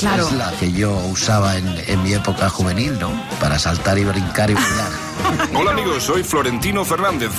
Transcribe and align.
Claro. 0.00 0.26
es 0.26 0.32
la 0.32 0.50
que 0.52 0.72
yo 0.72 0.92
usaba 1.10 1.56
en, 1.56 1.66
en 1.86 2.02
mi 2.02 2.14
época 2.14 2.48
juvenil, 2.48 2.98
¿no? 2.98 3.10
Para 3.40 3.58
saltar 3.58 3.98
y 3.98 4.04
brincar 4.04 4.50
y 4.50 4.54
bailar. 4.54 4.90
Hola 5.54 5.72
amigos, 5.72 6.02
soy 6.02 6.24
Florentino 6.24 6.84
Fernández. 6.84 7.30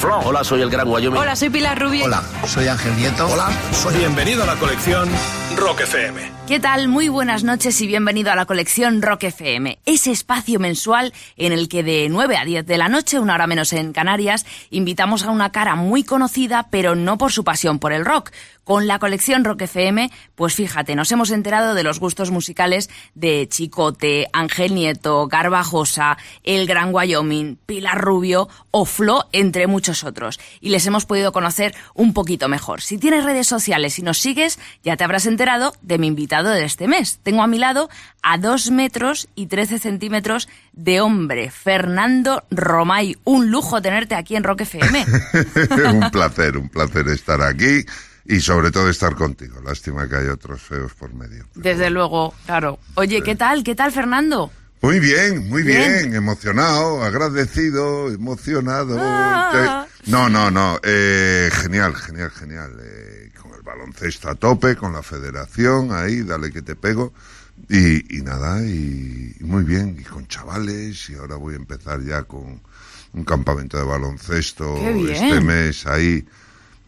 Flo. 0.00 0.18
Hola, 0.24 0.42
soy 0.44 0.62
el 0.62 0.70
Gran 0.70 0.88
Wyoming. 0.88 1.20
Hola, 1.20 1.36
soy 1.36 1.50
Pilar 1.50 1.78
Rubio. 1.80 2.04
Hola, 2.04 2.22
soy 2.46 2.68
Ángel 2.68 2.96
Nieto. 2.96 3.26
Hola, 3.28 3.48
Soy 3.72 3.94
bienvenido 3.96 4.42
a 4.42 4.46
la 4.46 4.56
colección 4.56 5.08
Rock 5.56 5.80
FM. 5.80 6.37
¿Qué 6.48 6.60
tal? 6.60 6.88
Muy 6.88 7.10
buenas 7.10 7.44
noches 7.44 7.78
y 7.82 7.86
bienvenido 7.86 8.32
a 8.32 8.34
la 8.34 8.46
colección 8.46 9.02
Rock 9.02 9.24
FM, 9.24 9.80
ese 9.84 10.12
espacio 10.12 10.58
mensual 10.58 11.12
en 11.36 11.52
el 11.52 11.68
que 11.68 11.82
de 11.82 12.08
9 12.08 12.38
a 12.38 12.46
10 12.46 12.64
de 12.64 12.78
la 12.78 12.88
noche, 12.88 13.18
una 13.18 13.34
hora 13.34 13.46
menos 13.46 13.74
en 13.74 13.92
Canarias, 13.92 14.46
invitamos 14.70 15.24
a 15.24 15.30
una 15.30 15.52
cara 15.52 15.74
muy 15.74 16.04
conocida, 16.04 16.68
pero 16.70 16.94
no 16.94 17.18
por 17.18 17.32
su 17.32 17.44
pasión 17.44 17.78
por 17.78 17.92
el 17.92 18.06
rock. 18.06 18.30
Con 18.64 18.86
la 18.86 18.98
colección 18.98 19.44
Rock 19.44 19.62
FM, 19.62 20.10
pues 20.34 20.54
fíjate, 20.54 20.94
nos 20.94 21.10
hemos 21.10 21.30
enterado 21.30 21.74
de 21.74 21.82
los 21.82 22.00
gustos 22.00 22.30
musicales 22.30 22.90
de 23.14 23.48
Chicote, 23.48 24.28
Ángel 24.34 24.74
Nieto, 24.74 25.26
Garbajosa, 25.26 26.18
El 26.44 26.66
Gran 26.66 26.94
Wyoming, 26.94 27.56
Pilar 27.64 27.98
Rubio 27.98 28.48
o 28.70 28.84
Flo, 28.84 29.26
entre 29.32 29.66
muchos 29.66 30.04
otros. 30.04 30.38
Y 30.60 30.68
les 30.68 30.86
hemos 30.86 31.06
podido 31.06 31.32
conocer 31.32 31.74
un 31.94 32.12
poquito 32.12 32.48
mejor. 32.48 32.82
Si 32.82 32.98
tienes 32.98 33.24
redes 33.24 33.46
sociales 33.46 33.98
y 33.98 34.02
nos 34.02 34.18
sigues, 34.18 34.58
ya 34.82 34.98
te 34.98 35.04
habrás 35.04 35.24
enterado 35.24 35.72
de 35.80 35.96
mi 35.96 36.06
invitado 36.08 36.37
de 36.44 36.64
este 36.64 36.88
mes. 36.88 37.18
Tengo 37.22 37.42
a 37.42 37.46
mi 37.46 37.58
lado 37.58 37.88
a 38.22 38.38
2 38.38 38.70
metros 38.70 39.28
y 39.34 39.46
13 39.46 39.78
centímetros 39.78 40.48
de 40.72 41.00
hombre, 41.00 41.50
Fernando 41.50 42.44
Romay. 42.50 43.16
Un 43.24 43.50
lujo 43.50 43.82
tenerte 43.82 44.14
aquí 44.14 44.36
en 44.36 44.44
Rock 44.44 44.62
FM. 44.62 45.06
un 45.92 46.10
placer, 46.10 46.56
un 46.56 46.68
placer 46.68 47.08
estar 47.08 47.42
aquí 47.42 47.84
y 48.26 48.40
sobre 48.40 48.70
todo 48.70 48.88
estar 48.90 49.14
contigo. 49.14 49.60
Lástima 49.62 50.08
que 50.08 50.16
hay 50.16 50.26
otros 50.28 50.60
feos 50.62 50.92
por 50.94 51.12
medio. 51.14 51.46
Desde 51.54 51.90
luego, 51.90 52.34
claro. 52.46 52.78
Oye, 52.94 53.22
¿qué 53.22 53.34
tal? 53.36 53.64
¿Qué 53.64 53.74
tal, 53.74 53.90
Fernando? 53.92 54.50
Muy 54.80 55.00
bien, 55.00 55.48
muy 55.48 55.64
bien, 55.64 55.92
Bien. 56.02 56.14
emocionado, 56.14 57.02
agradecido, 57.02 58.10
emocionado. 58.10 58.96
Ah. 59.00 59.86
No, 60.06 60.28
no, 60.28 60.50
no, 60.50 60.78
eh, 60.82 61.50
genial, 61.52 61.94
genial, 61.94 62.30
genial. 62.30 62.76
eh, 62.80 63.30
con 63.40 63.52
el 63.54 63.62
baloncesto 63.62 64.28
a 64.30 64.34
tope, 64.34 64.76
con 64.76 64.92
la 64.92 65.02
federación, 65.02 65.92
ahí, 65.92 66.22
dale 66.22 66.50
que 66.52 66.62
te 66.62 66.76
pego. 66.76 67.12
Y, 67.68 68.18
y 68.18 68.22
nada, 68.22 68.62
y, 68.64 69.34
y 69.40 69.44
muy 69.44 69.64
bien, 69.64 69.96
y 70.00 70.04
con 70.04 70.26
chavales, 70.28 71.10
y 71.10 71.14
ahora 71.16 71.34
voy 71.36 71.54
a 71.54 71.56
empezar 71.56 72.00
ya 72.02 72.22
con 72.22 72.62
un 73.12 73.24
campamento 73.24 73.76
de 73.76 73.82
baloncesto 73.84 74.76
este 75.10 75.40
mes 75.40 75.86
ahí, 75.86 76.24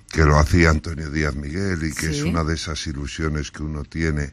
que 0.08 0.24
lo 0.24 0.38
hacía 0.38 0.70
Antonio 0.70 1.10
Díaz 1.10 1.34
Miguel 1.34 1.84
y 1.84 1.92
que 1.92 2.06
es 2.10 2.22
una 2.22 2.44
de 2.44 2.54
esas 2.54 2.86
ilusiones 2.86 3.50
que 3.50 3.62
uno 3.64 3.82
tiene 3.84 4.32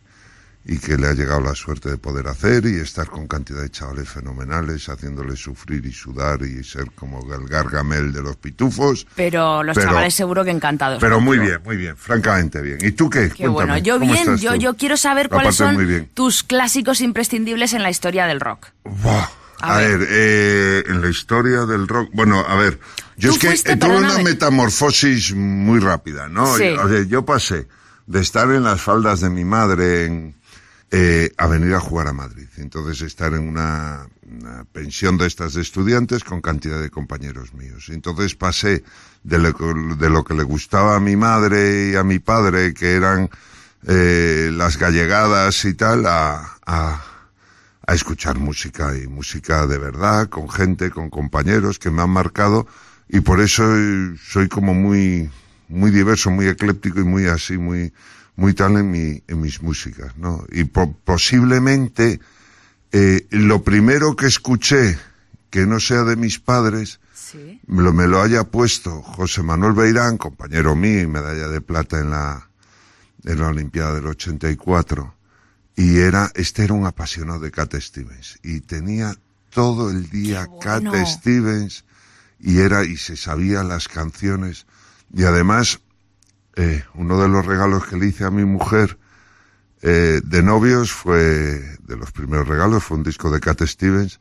y 0.70 0.80
que 0.80 0.98
le 0.98 1.08
ha 1.08 1.14
llegado 1.14 1.40
la 1.40 1.56
suerte 1.56 1.90
de 1.90 1.98
poder 1.98 2.28
hacer 2.28 2.66
y 2.66 2.76
estar 2.76 3.08
con 3.08 3.26
cantidad 3.26 3.62
de 3.62 3.70
chavales 3.70 4.10
fenomenales, 4.10 4.90
haciéndoles 4.90 5.40
sufrir 5.40 5.86
y 5.86 5.94
sudar 5.94 6.42
y 6.42 6.62
ser 6.64 6.92
como 6.92 7.20
el 7.34 7.48
gargamel 7.48 8.12
de 8.12 8.22
los 8.22 8.36
pitufos. 8.36 9.08
Pero 9.16 9.64
los 9.64 9.76
Pero- 9.76 9.88
chavales 9.88 10.14
seguro 10.14 10.44
que 10.44 10.52
encantados. 10.52 11.00
Pero 11.00 11.22
muy 11.22 11.38
bien, 11.40 11.60
muy 11.64 11.78
bien, 11.78 11.96
francamente 11.96 12.62
bien. 12.62 12.80
¿Y 12.82 12.92
tú 12.92 13.10
qué? 13.10 13.30
Qué 13.30 13.48
bueno. 13.48 13.78
Yo 13.78 13.98
¿cómo 13.98 14.12
bien, 14.12 14.36
yo, 14.38 14.54
tú? 14.56 14.60
yo 14.60 14.74
quiero 14.76 14.98
saber 14.98 15.30
cuáles 15.30 15.56
son 15.56 16.10
tus 16.14 16.44
clásicos 16.44 17.00
imprescindibles 17.00 17.72
en 17.74 17.82
la 17.84 17.90
historia 17.90 18.28
del 18.28 18.42
rock. 18.42 18.68
Buah. 18.84 19.28
A 19.60 19.74
A, 19.76 19.78
ver. 19.80 19.98
ver, 20.00 20.08
eh, 20.12 20.84
en 20.88 21.02
la 21.02 21.10
historia 21.10 21.66
del 21.66 21.88
rock, 21.88 22.10
bueno, 22.14 22.46
a 22.48 22.56
ver, 22.56 22.80
yo 23.16 23.32
es 23.32 23.40
que 23.40 23.50
eh, 23.50 23.76
tuve 23.76 23.98
una 23.98 24.20
metamorfosis 24.20 25.34
muy 25.34 25.80
rápida, 25.80 26.28
¿no? 26.28 26.56
Sí. 26.58 26.66
Y, 26.66 26.68
o 26.78 26.88
sea, 26.88 27.02
yo 27.04 27.26
pasé 27.26 27.68
de 28.06 28.20
estar 28.22 28.52
en 28.52 28.64
las 28.64 28.80
faldas 28.82 29.20
de 29.22 29.30
mi 29.32 29.44
madre 29.46 30.06
en, 30.06 30.36
eh, 30.92 31.32
a 31.38 31.48
venir 31.48 31.74
a 31.74 31.80
jugar 31.80 32.08
a 32.08 32.14
Madrid. 32.14 32.48
Entonces 32.58 33.02
estar 33.02 33.34
en 33.34 33.48
una, 33.48 34.08
una 34.30 34.64
pensión 34.66 35.18
de 35.18 35.28
estas 35.28 35.54
de 35.54 35.62
estudiantes 35.62 36.24
con 36.24 36.42
cantidad 36.42 36.82
de 36.82 36.90
compañeros 36.90 37.54
míos. 37.54 37.90
Entonces 37.90 38.36
pasé 38.36 38.84
de 39.24 39.38
lo, 39.38 39.52
de 39.52 40.10
lo 40.10 40.24
que 40.24 40.34
le 40.34 40.44
gustaba 40.44 40.96
a 40.96 41.00
mi 41.00 41.16
madre 41.16 41.90
y 41.92 41.96
a 41.96 42.04
mi 42.04 42.20
padre, 42.20 42.74
que 42.74 42.96
eran 42.96 43.30
eh, 43.88 44.50
las 44.54 44.78
gallegadas 44.78 45.66
y 45.66 45.74
tal, 45.74 46.06
a, 46.06 46.58
a, 46.66 47.04
a 47.86 47.94
escuchar 47.94 48.38
música 48.38 48.96
y 48.98 49.08
música 49.08 49.68
de 49.68 49.78
verdad, 49.78 50.30
con 50.30 50.50
gente, 50.50 50.90
con 50.90 51.10
compañeros 51.10 51.80
que 51.80 51.92
me 51.92 52.02
han 52.02 52.10
marcado 52.10 52.68
y 53.10 53.22
por 53.22 53.40
eso 53.40 53.64
soy 54.22 54.50
como 54.50 54.74
muy, 54.74 55.30
muy 55.70 55.92
diverso, 55.92 56.30
muy 56.30 56.48
ecléptico 56.48 57.00
y 57.00 57.06
muy 57.06 57.28
así, 57.28 57.58
muy, 57.58 57.94
muy 58.38 58.54
tal 58.54 58.78
en 58.78 58.90
mi, 58.90 59.22
en 59.28 59.42
mis 59.42 59.62
músicas, 59.62 60.16
¿no? 60.18 60.46
Y 60.52 60.64
po- 60.64 60.96
posiblemente, 61.04 62.20
eh, 62.94 63.28
lo 63.32 63.64
primero 63.64 64.16
que 64.16 64.28
escuché 64.28 64.98
que 65.50 65.66
no 65.66 65.80
sea 65.80 66.04
de 66.04 66.16
mis 66.16 66.40
padres, 66.40 67.00
Sí. 67.14 67.60
me 67.68 67.84
lo, 67.84 67.92
me 67.92 68.08
lo 68.08 68.22
haya 68.22 68.46
puesto 68.46 69.02
José 69.02 69.44
Manuel 69.44 69.74
Beirán, 69.74 70.18
compañero 70.18 70.76
mío 70.76 71.02
y 71.02 71.08
medalla 71.08 71.50
de 71.50 71.60
plata 71.60 72.00
en 72.00 72.12
la, 72.12 72.50
en 73.26 73.40
la 73.40 73.48
Olimpiada 73.48 73.96
del 73.96 74.08
84. 74.08 75.14
Y 75.76 75.98
era, 75.98 76.32
este 76.36 76.64
era 76.64 76.74
un 76.74 76.86
apasionado 76.86 77.40
de 77.42 77.52
Cat 77.52 77.76
Stevens. 77.76 78.40
Y 78.44 78.62
tenía 78.62 79.14
todo 79.50 79.90
el 79.92 80.10
día 80.10 80.48
Cat 80.62 80.84
bueno. 80.86 81.06
Stevens 81.06 81.84
y 82.40 82.60
era, 82.60 82.84
y 82.86 82.96
se 82.98 83.18
sabía 83.18 83.62
las 83.64 83.88
canciones. 83.90 84.66
Y 85.14 85.24
además, 85.24 85.82
eh, 86.58 86.84
uno 86.96 87.22
de 87.22 87.30
los 87.30 87.46
regalos 87.46 87.86
que 87.86 87.98
le 87.98 88.08
hice 88.08 88.26
a 88.26 88.32
mi 88.32 88.44
mujer, 88.44 88.98
eh, 89.82 90.22
de 90.24 90.44
novios 90.44 90.92
fue, 90.92 91.20
de 91.20 91.96
los 91.96 92.12
primeros 92.12 92.48
regalos, 92.48 92.84
fue 92.84 92.98
un 92.98 93.04
disco 93.04 93.30
de 93.30 93.40
Cat 93.40 93.62
Stevens 93.62 94.20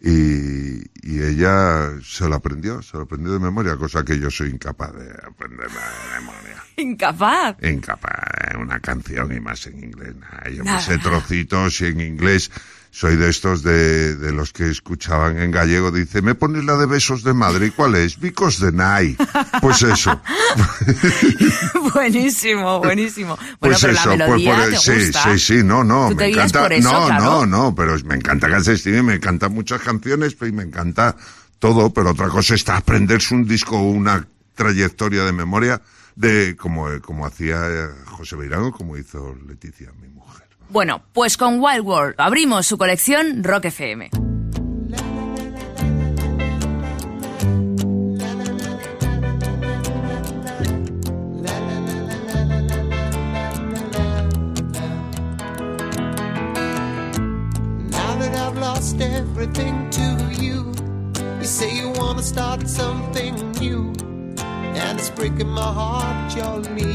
y, 0.00 0.82
y 1.02 1.22
ella 1.22 1.90
se 2.04 2.28
lo 2.28 2.36
aprendió, 2.36 2.82
se 2.82 2.96
lo 2.96 3.04
aprendió 3.04 3.32
de 3.32 3.40
memoria, 3.40 3.76
cosa 3.76 4.04
que 4.04 4.18
yo 4.18 4.30
soy 4.30 4.50
incapaz 4.50 4.92
de 4.92 5.10
aprender 5.26 5.68
de 5.68 6.20
memoria. 6.20 6.62
Incapaz. 6.76 7.56
Incapaz, 7.62 8.54
una 8.60 8.78
canción 8.80 9.34
y 9.34 9.40
más 9.40 9.66
en 9.66 9.82
inglés. 9.82 10.14
Nah, 10.16 10.48
yo 10.50 10.62
Nada. 10.62 10.76
me 10.76 10.82
sé 10.84 10.98
trocitos 10.98 11.80
y 11.80 11.86
en 11.86 12.00
inglés 12.00 12.50
soy 12.90 13.16
de 13.16 13.28
estos 13.30 13.62
de, 13.62 14.16
de 14.16 14.32
los 14.32 14.52
que 14.52 14.68
escuchaban 14.70 15.38
en 15.38 15.50
gallego. 15.50 15.90
Dice, 15.92 16.22
¿me 16.22 16.34
pones 16.34 16.64
la 16.64 16.76
de 16.76 16.86
besos 16.86 17.22
de 17.22 17.32
madre? 17.34 17.66
¿Y 17.66 17.70
cuál 17.70 17.94
es? 17.94 18.18
Vicos 18.18 18.58
de 18.60 18.72
Night. 18.72 19.20
Pues 19.60 19.82
eso. 19.82 20.20
buenísimo, 21.94 22.80
buenísimo. 22.80 23.36
Bueno, 23.36 23.56
Pues 23.60 23.80
pero 23.80 23.92
eso, 23.92 24.16
la 24.16 24.26
pues 24.26 24.42
por- 24.44 24.70
te 24.70 24.76
sí, 24.78 24.92
gusta. 25.06 25.22
sí, 25.32 25.38
sí, 25.38 25.62
no, 25.64 25.84
no, 25.84 26.08
Tú 26.10 26.16
me 26.16 26.28
encanta, 26.28 26.62
por 26.62 26.72
eso, 26.72 26.92
no, 26.92 27.06
claro. 27.06 27.24
no, 27.24 27.46
no, 27.46 27.74
pero 27.74 27.96
me 28.04 28.16
encanta 28.16 28.48
Stevens, 28.62 29.04
me 29.04 29.14
encantan 29.14 29.52
muchas 29.52 29.80
canciones, 29.82 30.34
pero 30.34 30.48
y 30.48 30.52
me 30.52 30.62
encanta 30.64 31.16
todo, 31.58 31.92
pero 31.92 32.10
otra 32.10 32.28
cosa 32.28 32.54
está 32.54 32.76
aprenderse 32.76 33.34
un 33.34 33.46
disco 33.46 33.76
o 33.78 33.90
una 33.90 34.26
trayectoria 34.54 35.24
de 35.24 35.32
memoria 35.32 35.80
de 36.16 36.56
como, 36.56 36.88
como 37.00 37.26
hacía 37.26 37.60
eh, 37.68 37.88
José 38.06 38.36
Beirán 38.36 38.62
o 38.64 38.72
como 38.72 38.96
hizo 38.96 39.36
Leticia, 39.46 39.92
mi 40.00 40.08
mujer. 40.08 40.47
Bueno, 40.70 41.02
pues 41.14 41.38
con 41.38 41.60
Wild 41.60 41.80
World 41.80 42.14
abrimos 42.18 42.66
su 42.66 42.76
colección 42.76 43.42
Rock 43.42 43.66
FM. 43.66 44.10
Lost 58.60 59.00
everything 59.00 59.88
to 59.90 60.42
you, 60.42 60.72
you 61.38 61.44
say 61.44 61.76
you 61.76 61.90
wanna 61.90 62.22
start 62.22 62.68
something 62.68 63.34
new, 63.60 63.92
and 64.38 64.98
it's 64.98 65.10
breaking 65.10 65.48
my 65.48 65.62
heart 65.62 66.36
you're 66.36 66.74
leaving. 66.74 66.87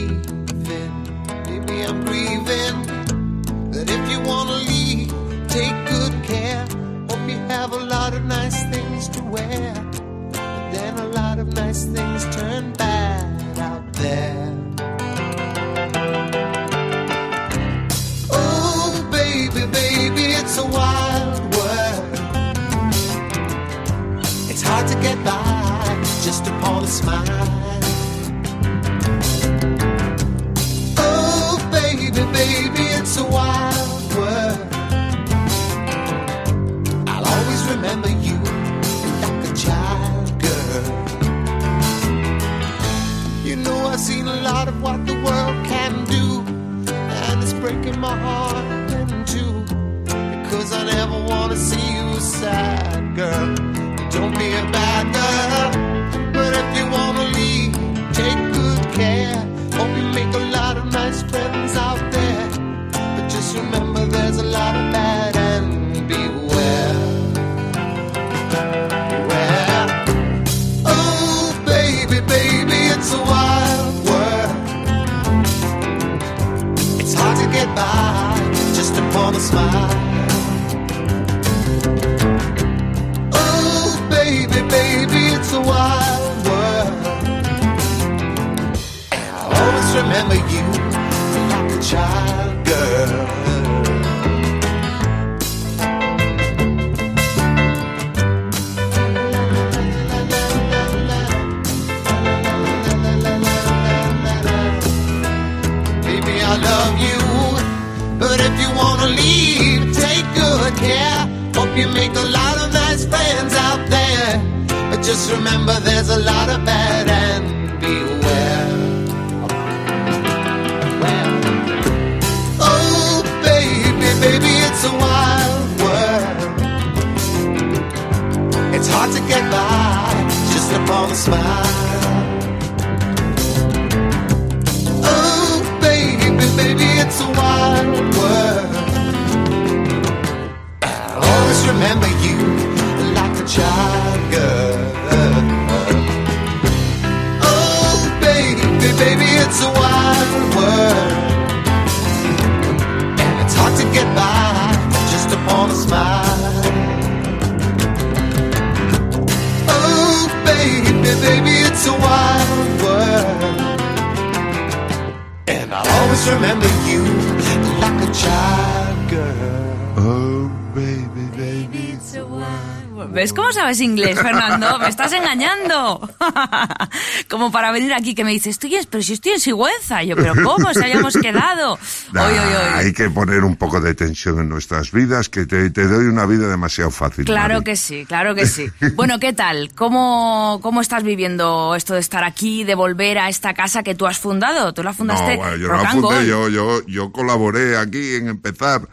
¿Ves 173.14 173.32
cómo 173.32 173.54
sabes 173.54 173.80
inglés, 173.80 174.20
Fernando? 174.20 174.80
Me 174.80 174.90
estás 174.90 175.14
engañando. 175.14 176.10
Como 177.30 177.52
para 177.52 177.72
venir 177.72 177.94
aquí 177.94 178.16
que 178.16 178.24
me 178.24 178.32
dices, 178.32 178.52
estoy, 178.56 178.76
pero 178.90 179.04
si 179.04 179.14
estoy 179.14 179.34
en 179.34 179.40
Sigüenza. 179.40 180.02
Yo, 180.04 180.16
pero 180.16 180.34
¿cómo? 180.44 180.74
Se 180.74 180.84
hayamos 180.86 181.16
quedado. 181.18 181.78
Nah, 182.12 182.28
Oy, 182.28 182.34
oy, 182.34 182.54
oy. 182.54 182.74
Hay 182.86 182.94
que 182.94 183.10
poner 183.10 183.44
un 183.44 183.56
poco 183.56 183.82
de 183.82 183.96
tensión 183.96 184.40
en 184.40 184.50
nuestras 184.50 184.92
vidas, 184.92 185.30
que 185.30 185.46
te, 185.46 185.70
te 185.72 185.88
doy 185.88 186.06
una 186.06 186.26
vida 186.26 186.48
demasiado 186.48 186.92
fácil. 186.92 187.26
Claro 187.26 187.56
Mari. 187.56 187.64
que 187.66 187.76
sí, 187.76 188.06
claro 188.06 188.36
que 188.36 188.46
sí. 188.46 188.68
Bueno, 188.96 189.20
¿qué 189.20 189.34
tal? 189.34 189.72
¿Cómo, 189.76 190.60
¿Cómo 190.62 190.82
estás 190.82 191.04
viviendo 191.04 191.74
esto 191.76 191.94
de 191.96 192.00
estar 192.02 192.24
aquí, 192.24 192.64
de 192.64 192.76
volver 192.76 193.18
a 193.18 193.30
esta 193.30 193.54
casa 193.54 193.82
que 193.84 193.96
tú 193.96 194.06
has 194.06 194.20
fundado? 194.20 194.74
Tú 194.74 194.84
la 194.84 194.94
fundaste 194.94 195.38
No, 195.38 195.42
bueno, 195.42 195.56
yo 195.58 195.68
no 195.70 195.82
la 195.82 195.92
fundé, 195.92 196.28
yo, 196.28 196.50
yo, 196.50 196.86
yo 196.86 197.12
colaboré 197.12 197.78
aquí 197.78 198.16
en 198.16 198.28
empezar. 198.28 198.88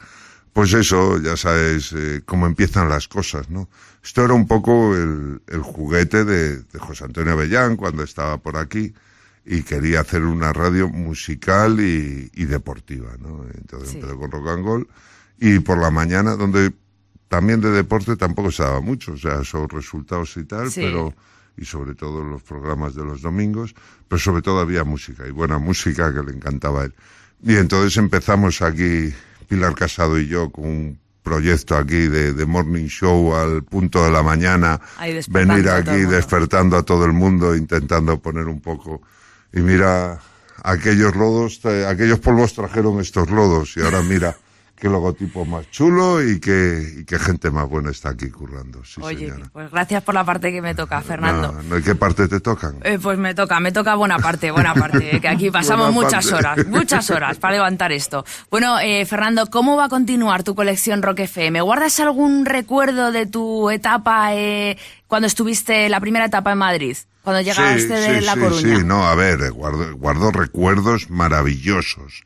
Pues 0.52 0.72
eso, 0.72 1.20
ya 1.22 1.36
sabes 1.36 1.92
eh, 1.96 2.22
cómo 2.24 2.46
empiezan 2.46 2.88
las 2.88 3.06
cosas, 3.06 3.50
¿no? 3.50 3.68
Esto 4.02 4.24
era 4.24 4.34
un 4.34 4.46
poco 4.46 4.96
el, 4.96 5.42
el 5.46 5.60
juguete 5.60 6.24
de, 6.24 6.58
de 6.62 6.78
José 6.78 7.04
Antonio 7.04 7.32
Avellán 7.34 7.76
cuando 7.76 8.02
estaba 8.02 8.38
por 8.38 8.56
aquí 8.56 8.94
y 9.44 9.62
quería 9.62 10.00
hacer 10.00 10.22
una 10.22 10.52
radio 10.52 10.88
musical 10.88 11.80
y, 11.80 12.30
y 12.34 12.44
deportiva, 12.46 13.10
¿no? 13.18 13.44
Entonces 13.54 13.90
Sí. 13.90 13.96
empezó 13.98 14.18
con 14.18 14.30
Rock 14.30 14.48
and 14.48 14.64
Roll 14.64 14.88
y 15.38 15.58
por 15.60 15.78
la 15.78 15.90
mañana, 15.90 16.36
donde 16.36 16.72
también 17.28 17.60
de 17.60 17.70
deporte 17.70 18.16
tampoco 18.16 18.50
se 18.50 18.62
daba 18.62 18.80
mucho, 18.80 19.12
o 19.12 19.16
sea, 19.16 19.44
son 19.44 19.68
resultados 19.68 20.36
y 20.36 20.44
tal, 20.44 20.70
Sí. 20.70 20.80
pero 20.82 21.14
y 21.56 21.64
sobre 21.66 21.94
todo 21.94 22.24
los 22.24 22.42
programas 22.42 22.94
de 22.94 23.04
los 23.04 23.20
domingos, 23.22 23.74
pero 24.08 24.18
sobre 24.18 24.40
todo 24.40 24.60
había 24.60 24.82
música 24.84 25.26
y 25.26 25.30
buena 25.30 25.58
música 25.58 26.12
que 26.14 26.22
le 26.22 26.32
encantaba 26.36 26.82
a 26.82 26.84
él. 26.86 26.94
Y 27.42 27.56
entonces 27.56 27.96
empezamos 27.98 28.62
aquí, 28.62 29.12
Pilar 29.48 29.74
Casado 29.74 30.18
y 30.18 30.26
yo, 30.26 30.50
con 30.50 30.64
un 30.66 30.98
proyecto 31.30 31.76
aquí 31.76 32.08
de, 32.08 32.32
de 32.32 32.44
morning 32.44 32.88
show 32.88 33.36
al 33.36 33.62
punto 33.62 34.04
de 34.04 34.10
la 34.10 34.20
mañana, 34.20 34.80
venir 35.28 35.68
aquí 35.68 36.02
despertando 36.04 36.76
a 36.76 36.82
todo 36.82 37.04
el 37.04 37.12
mundo, 37.12 37.54
intentando 37.54 38.18
poner 38.18 38.46
un 38.48 38.60
poco. 38.60 39.00
Y 39.52 39.60
mira, 39.60 40.18
aquellos 40.64 41.14
lodos, 41.14 41.60
eh, 41.66 41.86
aquellos 41.86 42.18
polvos 42.18 42.52
trajeron 42.52 42.98
estos 43.00 43.30
lodos 43.30 43.76
y 43.76 43.80
ahora 43.80 44.02
mira 44.02 44.36
qué 44.80 44.88
logotipo 44.88 45.44
más 45.44 45.70
chulo 45.70 46.22
y 46.26 46.40
qué, 46.40 46.82
y 47.00 47.04
qué 47.04 47.18
gente 47.18 47.50
más 47.50 47.68
buena 47.68 47.90
está 47.90 48.10
aquí 48.10 48.30
currando. 48.30 48.82
Sí, 48.84 49.00
Oye, 49.02 49.28
señora. 49.28 49.50
pues 49.52 49.70
gracias 49.70 50.02
por 50.02 50.14
la 50.14 50.24
parte 50.24 50.50
que 50.50 50.62
me 50.62 50.74
toca, 50.74 51.00
Fernando. 51.02 51.52
No, 51.52 51.62
no, 51.62 51.78
¿y 51.78 51.82
¿Qué 51.82 51.94
parte 51.94 52.26
te 52.28 52.40
tocan? 52.40 52.76
Eh, 52.82 52.98
pues 53.00 53.18
me 53.18 53.34
toca, 53.34 53.60
me 53.60 53.72
toca 53.72 53.94
buena 53.94 54.18
parte, 54.18 54.50
buena 54.50 54.74
parte, 54.74 55.16
eh, 55.16 55.20
que 55.20 55.28
aquí 55.28 55.50
pasamos 55.52 55.94
Buena 55.94 56.08
muchas 56.08 56.26
parte. 56.30 56.48
horas, 56.48 56.66
muchas 56.66 57.10
horas 57.10 57.38
para 57.38 57.54
levantar 57.54 57.92
esto. 57.92 58.24
Bueno, 58.50 58.78
eh, 58.80 59.04
Fernando, 59.06 59.46
¿cómo 59.46 59.76
va 59.76 59.84
a 59.84 59.88
continuar 59.88 60.42
tu 60.42 60.54
colección 60.54 61.02
Rock 61.02 61.20
FM? 61.20 61.60
¿Guardas 61.60 62.00
algún 62.00 62.46
recuerdo 62.46 63.12
de 63.12 63.26
tu 63.26 63.70
etapa 63.70 64.34
eh, 64.34 64.78
cuando 65.06 65.26
estuviste 65.26 65.88
la 65.90 66.00
primera 66.00 66.24
etapa 66.24 66.52
en 66.52 66.58
Madrid? 66.58 66.96
Cuando 67.22 67.42
llegaste 67.42 67.86
de 67.92 68.22
La 68.22 68.34
Coruña. 68.34 68.78
Sí, 68.78 68.82
no, 68.84 69.06
a 69.06 69.14
ver, 69.14 69.42
eh, 69.42 69.50
guardo, 69.50 69.94
guardo 69.94 70.30
recuerdos 70.30 71.10
maravillosos. 71.10 72.24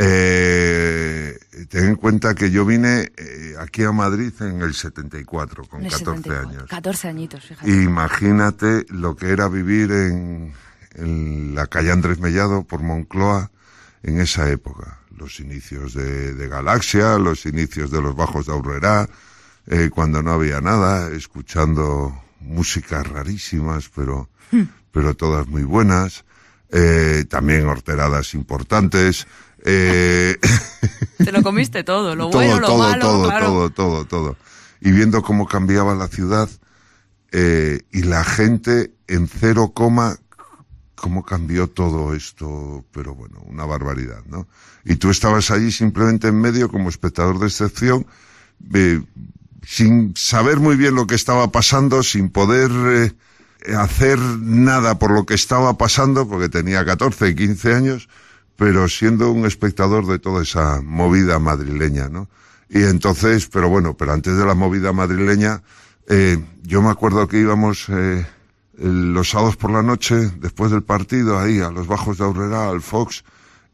Eh, 0.00 1.36
ten 1.68 1.86
en 1.86 1.96
cuenta 1.96 2.34
que 2.36 2.52
yo 2.52 2.64
vine 2.64 3.10
eh, 3.16 3.54
aquí 3.58 3.82
a 3.82 3.90
Madrid 3.90 4.32
en 4.40 4.62
el 4.62 4.72
74, 4.72 5.64
con 5.64 5.84
el 5.84 5.90
14 5.90 6.22
74. 6.22 6.48
años. 6.48 6.70
14 6.70 7.08
añitos, 7.08 7.44
fíjate. 7.44 7.68
Imagínate 7.68 8.86
lo 8.90 9.16
que 9.16 9.30
era 9.30 9.48
vivir 9.48 9.90
en, 9.90 10.54
en 10.94 11.54
la 11.56 11.66
calle 11.66 11.90
Andrés 11.90 12.20
Mellado 12.20 12.62
por 12.62 12.80
Moncloa 12.82 13.50
en 14.04 14.20
esa 14.20 14.48
época. 14.50 15.00
Los 15.16 15.40
inicios 15.40 15.94
de, 15.94 16.32
de 16.32 16.48
Galaxia, 16.48 17.18
los 17.18 17.44
inicios 17.44 17.90
de 17.90 18.00
los 18.00 18.14
Bajos 18.14 18.46
de 18.46 18.52
Aurrera, 18.52 19.08
eh, 19.66 19.90
cuando 19.92 20.22
no 20.22 20.30
había 20.30 20.60
nada, 20.60 21.10
escuchando 21.10 22.22
músicas 22.40 23.04
rarísimas, 23.04 23.90
pero, 23.94 24.28
pero 24.92 25.14
todas 25.14 25.48
muy 25.48 25.64
buenas. 25.64 26.24
Eh, 26.70 27.24
también 27.28 27.66
horteradas 27.66 28.34
importantes. 28.34 29.26
Eh, 29.70 30.38
Te 31.18 31.30
lo 31.30 31.42
comiste 31.42 31.84
todo, 31.84 32.16
lo 32.16 32.30
todo, 32.30 32.40
bueno, 32.40 32.58
lo 32.58 32.66
todo, 32.68 32.78
malo, 32.78 33.04
todo, 33.04 33.28
claro. 33.28 33.46
todo, 33.46 33.70
todo, 33.70 34.04
todo. 34.06 34.36
Y 34.80 34.92
viendo 34.92 35.22
cómo 35.22 35.46
cambiaba 35.46 35.94
la 35.94 36.08
ciudad 36.08 36.48
eh, 37.32 37.82
y 37.92 38.02
la 38.02 38.24
gente 38.24 38.94
en 39.08 39.28
cero 39.28 39.72
coma, 39.74 40.16
cómo 40.94 41.22
cambió 41.22 41.68
todo 41.68 42.14
esto, 42.14 42.86
pero 42.92 43.14
bueno, 43.14 43.42
una 43.46 43.66
barbaridad, 43.66 44.24
¿no? 44.26 44.48
Y 44.84 44.96
tú 44.96 45.10
estabas 45.10 45.50
allí 45.50 45.70
simplemente 45.70 46.28
en 46.28 46.40
medio 46.40 46.70
como 46.70 46.88
espectador 46.88 47.38
de 47.38 47.48
excepción, 47.48 48.06
eh, 48.72 49.02
sin 49.66 50.16
saber 50.16 50.60
muy 50.60 50.76
bien 50.76 50.94
lo 50.94 51.06
que 51.06 51.14
estaba 51.14 51.52
pasando, 51.52 52.02
sin 52.02 52.30
poder 52.30 52.70
eh, 53.66 53.74
hacer 53.76 54.18
nada 54.18 54.98
por 54.98 55.10
lo 55.10 55.26
que 55.26 55.34
estaba 55.34 55.76
pasando, 55.76 56.26
porque 56.26 56.48
tenía 56.48 56.86
14, 56.86 57.34
15 57.34 57.74
años, 57.74 58.08
pero 58.58 58.88
siendo 58.88 59.30
un 59.30 59.46
espectador 59.46 60.04
de 60.08 60.18
toda 60.18 60.42
esa 60.42 60.82
movida 60.82 61.38
madrileña, 61.38 62.08
¿no? 62.08 62.28
Y 62.68 62.82
entonces, 62.82 63.46
pero 63.46 63.68
bueno, 63.68 63.96
pero 63.96 64.12
antes 64.12 64.36
de 64.36 64.44
la 64.44 64.54
movida 64.54 64.92
madrileña, 64.92 65.62
eh, 66.08 66.44
yo 66.64 66.82
me 66.82 66.90
acuerdo 66.90 67.28
que 67.28 67.38
íbamos 67.38 67.86
eh, 67.88 68.26
los 68.76 69.30
sábados 69.30 69.56
por 69.56 69.70
la 69.70 69.84
noche, 69.84 70.32
después 70.40 70.72
del 70.72 70.82
partido, 70.82 71.38
ahí 71.38 71.60
a 71.60 71.70
los 71.70 71.86
bajos 71.86 72.18
de 72.18 72.24
Aurrera, 72.24 72.68
al 72.68 72.82
Fox, 72.82 73.22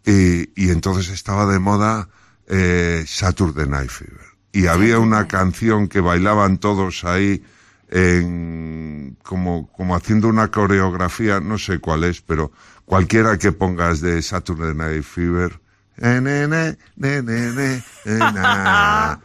y, 0.04 0.50
y 0.54 0.68
entonces 0.68 1.08
estaba 1.08 1.50
de 1.50 1.58
moda 1.58 2.10
eh, 2.46 3.04
Saturday 3.06 3.66
Night 3.66 3.88
Fever. 3.88 4.36
y 4.52 4.66
había 4.66 4.98
una 4.98 5.26
canción 5.26 5.88
que 5.88 6.00
bailaban 6.00 6.58
todos 6.58 7.04
ahí 7.04 7.42
en, 7.88 9.16
como, 9.22 9.72
como 9.72 9.96
haciendo 9.96 10.28
una 10.28 10.50
coreografía, 10.50 11.40
no 11.40 11.56
sé 11.56 11.78
cuál 11.78 12.04
es, 12.04 12.20
pero 12.20 12.52
cualquiera 12.84 13.38
que 13.38 13.52
pongas 13.52 14.00
de 14.00 14.22
Saturday 14.22 14.74
Night 14.74 15.04
Fever. 15.04 15.58
eh, 15.96 17.82
eh. 18.06 19.16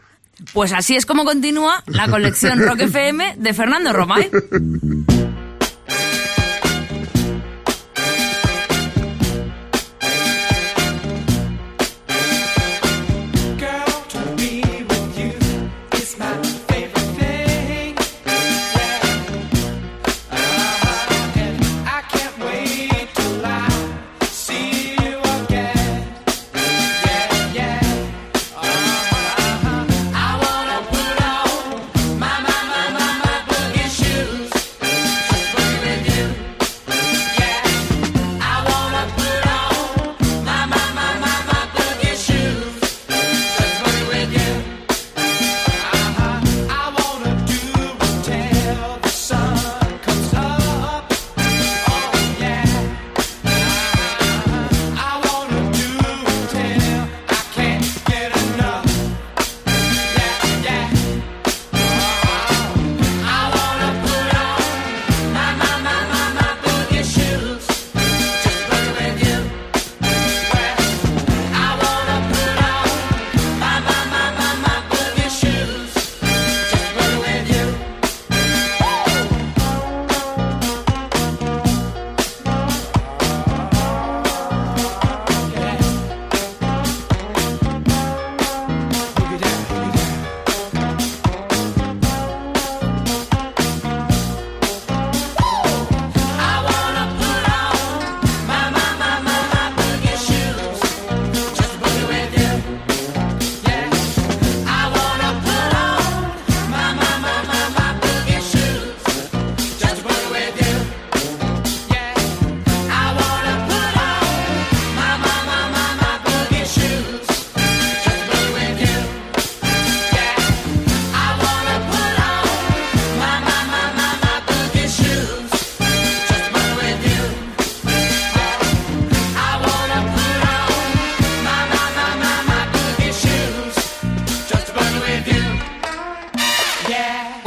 Pues 0.54 0.72
así 0.72 0.96
es 0.96 1.04
como 1.04 1.26
continúa 1.26 1.82
la 1.86 2.08
colección 2.08 2.60
Rock 2.60 2.80
FM 2.80 3.36
de 3.36 3.52
Fernando 3.54 3.92
Romay. 3.92 4.30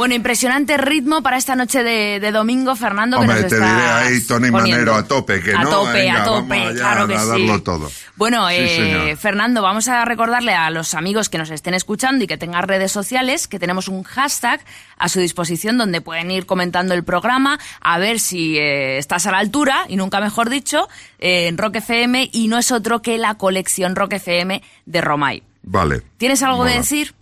Bueno, 0.04 0.16
impresionante 0.16 0.76
ritmo 0.76 1.22
para 1.22 1.38
esta 1.38 1.56
noche 1.56 1.82
de, 1.82 2.20
de 2.20 2.30
domingo, 2.30 2.76
Fernando. 2.76 3.16
que 3.16 3.22
Hombre, 3.22 3.40
nos 3.40 3.48
te 3.50 3.56
diré 3.56 3.66
ahí 3.70 4.20
Tony 4.26 4.50
poniendo. 4.50 4.92
Manero 4.92 4.94
a 4.96 5.08
tope, 5.08 5.40
que 5.42 5.54
a 5.54 5.62
no, 5.62 5.70
tope, 5.70 5.92
venga, 5.92 6.20
a 6.20 6.24
tope, 6.26 6.48
vamos 6.48 6.68
allá 6.68 6.78
claro 6.78 7.08
que 7.08 7.14
a 7.14 7.20
sí. 7.20 7.28
darlo 7.28 7.62
todo. 7.62 7.90
Bueno, 8.16 8.46
Sí, 8.50 8.54
eh. 8.58 9.16
Fernando, 9.18 9.62
vamos 9.62 9.88
a 9.88 10.04
recordarle 10.04 10.52
a 10.52 10.68
los 10.68 10.92
amigos 10.92 11.30
que 11.30 11.38
nos 11.38 11.48
estén 11.48 11.72
escuchando 11.72 12.22
y 12.22 12.26
que 12.26 12.36
tengan 12.36 12.68
redes 12.68 12.92
sociales 12.92 13.48
que 13.48 13.58
tenemos 13.58 13.88
un 13.88 14.02
hashtag 14.02 14.60
a 14.98 15.08
su 15.08 15.20
disposición 15.20 15.78
donde 15.78 16.02
pueden 16.02 16.30
ir 16.30 16.44
comentando 16.44 16.92
el 16.92 17.02
programa, 17.02 17.58
a 17.80 17.98
ver 17.98 18.20
si 18.20 18.58
eh, 18.58 18.98
estás 18.98 19.24
a 19.26 19.30
la 19.30 19.38
altura, 19.38 19.86
y 19.88 19.96
nunca 19.96 20.20
mejor 20.20 20.50
dicho, 20.50 20.86
eh, 21.18 21.46
en 21.48 21.56
Rock 21.56 21.76
FM, 21.76 22.28
y 22.30 22.48
no 22.48 22.58
es 22.58 22.72
otro 22.72 23.00
que 23.00 23.16
la 23.16 23.36
colección 23.36 23.96
Rock 23.96 24.12
FM 24.12 24.62
de 24.84 25.00
Romay. 25.00 25.42
Vale. 25.62 26.02
¿Tienes 26.18 26.42
algo 26.42 26.64
de 26.64 26.72
Mola. 26.72 26.80
decir? 26.82 27.14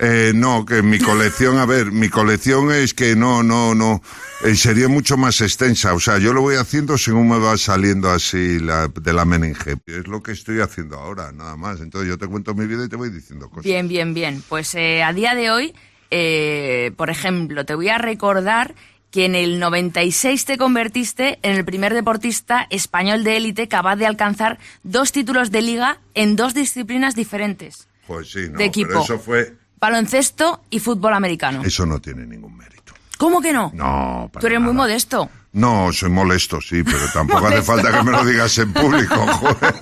Eh, 0.00 0.32
no, 0.34 0.64
que 0.64 0.82
mi 0.82 0.98
colección, 1.00 1.58
a 1.58 1.66
ver, 1.66 1.90
mi 1.90 2.08
colección 2.08 2.72
es 2.72 2.94
que 2.94 3.16
no, 3.16 3.42
no, 3.42 3.74
no, 3.74 4.00
eh, 4.44 4.54
sería 4.54 4.88
mucho 4.88 5.16
más 5.16 5.40
extensa. 5.40 5.94
O 5.94 6.00
sea, 6.00 6.18
yo 6.18 6.32
lo 6.32 6.40
voy 6.40 6.56
haciendo 6.56 6.96
según 6.96 7.28
me 7.28 7.38
va 7.38 7.56
saliendo 7.58 8.10
así 8.10 8.60
la, 8.60 8.88
de 8.88 9.12
la 9.12 9.24
meninge. 9.24 9.76
Es 9.86 10.06
lo 10.06 10.22
que 10.22 10.32
estoy 10.32 10.60
haciendo 10.60 10.96
ahora, 10.96 11.32
nada 11.32 11.56
más. 11.56 11.80
Entonces 11.80 12.08
yo 12.08 12.16
te 12.16 12.28
cuento 12.28 12.54
mi 12.54 12.66
vida 12.66 12.84
y 12.84 12.88
te 12.88 12.96
voy 12.96 13.10
diciendo 13.10 13.48
cosas. 13.48 13.64
Bien, 13.64 13.88
bien, 13.88 14.14
bien. 14.14 14.42
Pues 14.48 14.74
eh, 14.74 15.02
a 15.02 15.12
día 15.12 15.34
de 15.34 15.50
hoy, 15.50 15.74
eh, 16.10 16.92
por 16.96 17.10
ejemplo, 17.10 17.64
te 17.64 17.74
voy 17.74 17.88
a 17.88 17.98
recordar 17.98 18.74
que 19.10 19.24
en 19.24 19.34
el 19.34 19.58
96 19.58 20.44
te 20.44 20.58
convertiste 20.58 21.38
en 21.42 21.56
el 21.56 21.64
primer 21.64 21.94
deportista 21.94 22.66
español 22.70 23.24
de 23.24 23.38
élite 23.38 23.66
capaz 23.66 23.96
de 23.96 24.06
alcanzar 24.06 24.58
dos 24.82 25.12
títulos 25.12 25.50
de 25.50 25.62
liga 25.62 26.00
en 26.14 26.36
dos 26.36 26.54
disciplinas 26.54 27.14
diferentes. 27.14 27.88
Pues 28.06 28.30
sí, 28.30 28.48
no, 28.50 28.58
de 28.58 28.64
equipo. 28.64 28.88
pero 28.88 29.02
eso 29.02 29.18
fue, 29.18 29.54
Baloncesto 29.80 30.62
y 30.70 30.80
fútbol 30.80 31.14
americano. 31.14 31.62
eso 31.64 31.86
no 31.86 32.00
tiene 32.00 32.26
ningún 32.26 32.56
mérito. 32.56 32.92
¿Cómo 33.18 33.40
que 33.40 33.52
no? 33.52 33.70
No, 33.74 34.30
para 34.32 34.40
Tú 34.40 34.46
eres 34.46 34.60
muy 34.60 34.72
modesto. 34.72 35.28
No, 35.52 35.92
soy 35.92 36.10
molesto, 36.10 36.60
sí, 36.60 36.82
pero 36.84 37.00
tampoco 37.12 37.46
hace 37.48 37.62
falta 37.62 37.90
que 37.90 38.02
me 38.04 38.12
lo 38.12 38.24
digas 38.24 38.56
en 38.58 38.72
público, 38.72 39.16
joder. 39.32 39.74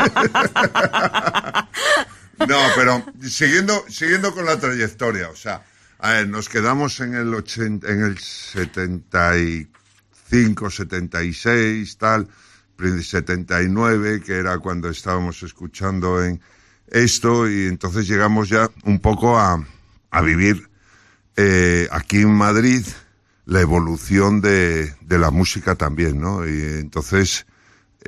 No, 2.49 2.57
pero 2.77 3.05
siguiendo, 3.23 3.85
siguiendo 3.89 4.33
con 4.35 4.45
la 4.47 4.59
trayectoria, 4.59 5.29
o 5.31 5.37
sea, 5.37 5.63
a 5.99 6.13
ver, 6.13 6.29
nos 6.29 6.49
quedamos 6.49 7.01
en 7.01 7.15
el 7.15 7.33
80, 7.35 7.89
en 7.89 8.03
el 8.05 8.19
75, 8.19 10.71
76, 10.71 11.99
tal, 11.99 12.29
pri- 12.77 13.03
79, 13.03 14.23
que 14.25 14.35
era 14.37 14.59
cuando 14.59 14.89
estábamos 14.91 15.43
escuchando 15.43 16.23
en 16.23 16.41
esto, 16.89 17.49
y 17.51 17.67
entonces 17.67 18.07
llegamos 18.07 18.49
ya 18.49 18.71
un 18.85 19.01
poco 19.01 19.37
a, 19.39 19.63
a 20.11 20.21
vivir 20.23 20.69
eh, 21.37 21.89
aquí 21.91 22.19
en 22.23 22.33
Madrid 22.35 22.85
la 23.45 23.61
evolución 23.61 24.41
de, 24.41 24.95
de 25.03 25.19
la 25.19 25.31
música 25.31 25.75
también, 25.77 26.21
¿no? 26.21 26.47
Y 26.49 26.61
entonces 26.81 27.47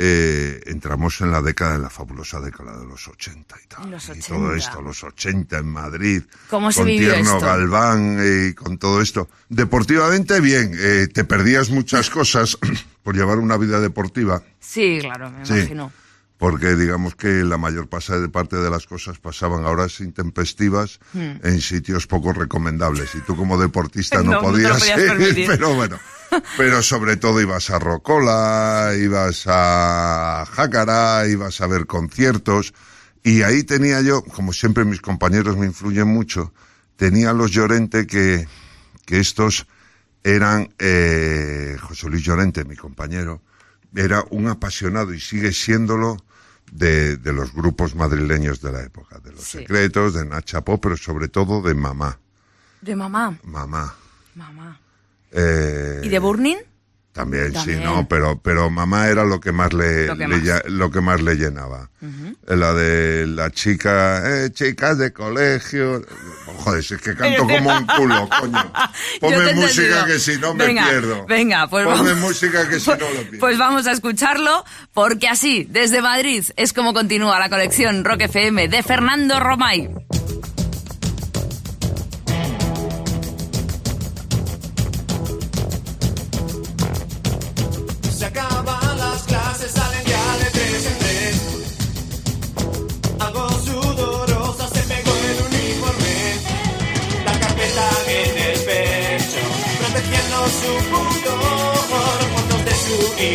eh, 0.00 0.61
entramos 0.67 1.21
en 1.21 1.31
la 1.33 1.43
década, 1.43 1.75
en 1.76 1.83
la 1.83 1.90
fabulosa 1.90 2.40
década 2.40 2.78
de 2.78 2.87
los 2.87 3.07
80 3.09 3.57
y 3.64 3.67
tal. 3.69 3.90
Los 3.90 4.05
Y 4.09 4.21
todo 4.21 4.47
80. 4.49 4.57
esto, 4.57 4.81
los 4.83 5.02
80 5.05 5.59
en 5.59 5.67
Madrid. 5.67 6.23
¿Cómo 6.49 6.71
se 6.73 6.81
con 6.81 6.87
Tierno 6.88 7.19
esto? 7.37 7.40
Galván 7.40 8.19
y 8.23 8.55
con 8.55 8.78
todo 8.78 9.00
esto. 9.02 9.28
Deportivamente, 9.49 10.40
bien. 10.40 10.73
eh, 10.76 11.09
te 11.12 11.25
perdías 11.25 11.71
muchas 11.71 12.11
cosas 12.11 12.57
por 13.02 13.17
llevar 13.17 13.38
una 13.38 13.57
vida 13.57 13.81
deportiva. 13.81 14.43
Sí, 14.61 14.99
claro, 15.00 15.31
me 15.31 15.45
Sí. 15.45 15.52
imagino. 15.55 15.93
Porque 16.38 16.76
digamos 16.76 17.16
que 17.16 17.42
la 17.42 17.59
mayor 17.59 17.88
parte 17.88 18.57
de 18.57 18.71
las 18.71 18.87
cosas 18.87 19.18
pasaban 19.18 19.64
a 19.64 19.71
horas 19.71 19.99
intempestivas 20.00 21.00
Hmm. 21.12 21.33
en 21.42 21.61
sitios 21.61 22.07
poco 22.07 22.33
recomendables. 22.33 23.14
Y 23.16 23.21
tú 23.21 23.37
como 23.37 23.59
deportista 23.59 24.18
no, 24.23 24.25
No, 24.25 24.33
no 24.35 24.40
podías, 24.42 24.78
podías 24.78 25.37
ir, 25.37 25.47
pero 25.49 25.75
bueno. 25.75 25.99
Pero 26.57 26.83
sobre 26.83 27.16
todo 27.16 27.40
ibas 27.40 27.71
a 27.71 27.78
Rocola, 27.78 28.92
ibas 28.97 29.45
a 29.47 30.45
Jácara, 30.50 31.26
ibas 31.26 31.61
a 31.61 31.66
ver 31.66 31.87
conciertos. 31.87 32.73
Y 33.25 33.42
ahí 33.42 33.64
tenía 33.64 34.00
yo, 34.00 34.23
como 34.23 34.52
siempre 34.52 34.85
mis 34.85 35.00
compañeros 35.00 35.57
me 35.57 35.66
influyen 35.66 36.07
mucho, 36.07 36.52
tenía 36.97 37.33
los 37.33 37.50
Llorente 37.50 38.07
que, 38.07 38.47
que 39.07 39.18
estos 39.21 39.66
eran, 40.23 40.73
eh, 40.78 41.76
José 41.80 42.09
Luis 42.09 42.23
Llorente, 42.23 42.64
mi 42.64 42.76
compañero, 42.76 43.42
era 43.95 44.23
un 44.30 44.47
apasionado 44.49 45.12
y 45.14 45.21
sigue 45.21 45.52
siéndolo 45.52 46.18
de, 46.73 47.17
de 47.17 47.33
los 47.33 47.53
grupos 47.53 47.95
madrileños 47.95 48.61
de 48.61 48.73
la 48.73 48.83
época, 48.83 49.19
de 49.21 49.33
los 49.33 49.41
Sí. 49.43 49.59
secretos, 49.59 50.15
de 50.15 50.25
Nacha 50.25 50.61
Pop, 50.63 50.81
pero 50.83 50.97
sobre 50.97 51.29
todo 51.29 51.63
de 51.63 51.75
Mamá. 51.75 52.19
De 52.81 52.95
mamá. 52.95 53.39
Mamá. 53.43 53.95
Mamá. 54.35 54.81
Eh, 55.33 56.01
¿Y 56.05 56.09
de 56.09 56.19
Burning? 56.19 56.57
También, 57.19 57.53
También. 57.53 57.79
sí, 57.81 57.85
no, 57.85 58.07
pero, 58.07 58.41
pero 58.41 58.71
mamá 58.71 59.09
era 59.09 59.25
lo 59.25 59.41
que 59.41 59.51
más 59.51 59.73
le, 59.73 60.07
Lo 60.07 60.17
que 60.17 60.29
le 60.29 60.37
más. 60.37 60.45
ya- 60.45 60.63
lo 60.67 60.89
que 60.93 61.01
más 61.01 61.21
le 61.21 61.35
llenaba. 61.35 61.91
La 62.47 62.73
de 62.75 63.27
la 63.27 63.51
chica, 63.51 64.23
eh, 64.45 64.51
chicas 64.53 64.99
de 64.99 65.13
colegio. 65.13 66.01
Joder, 66.59 66.85
si 66.85 66.95
es 66.95 67.01
que 67.03 67.17
canto 67.17 67.43
como 67.49 67.71
un 67.77 67.87
culo, 67.87 68.29
coño. 68.41 68.73
Ponme 69.21 69.53
música 69.55 70.05
que 70.07 70.21
si 70.21 70.39
no 70.39 70.55
me 70.55 70.67
Venga, 70.69 70.89
pierdo. 70.89 71.27
Venga, 71.27 71.67
pues 71.69 71.87
Ponme 71.87 72.13
vamos. 72.13 72.19
música 72.21 72.69
que 72.69 72.79
si 72.79 72.89
no 72.89 72.97
lo 72.99 73.07
pierdo. 73.23 73.39
Pues 73.41 73.59
vamos 73.59 73.89
a 73.89 73.91
escucharlo, 73.93 74.65
porque 74.95 75.27
así, 75.29 75.67
desde 75.69 76.01
Madrid, 76.01 76.45
es 76.57 76.73
como 76.73 76.95
continúa 76.95 77.41
la 77.41 77.49
colección 77.49 78.05
Rock 78.05 78.21
FM 78.23 78.69
de 78.69 78.83
Fernando 78.85 79.41
Romay. 79.41 79.91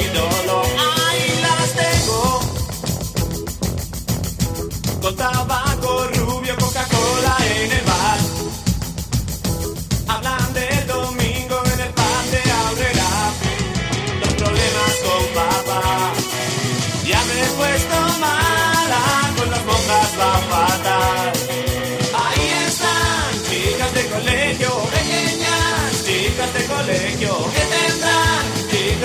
Ídolo, 0.06 0.62
ahí 1.08 1.26
las 1.42 1.70
tengo. 1.82 2.20
Con 5.02 5.16
tabaco 5.16 6.08
rubio, 6.16 6.56
Coca-Cola 6.58 6.93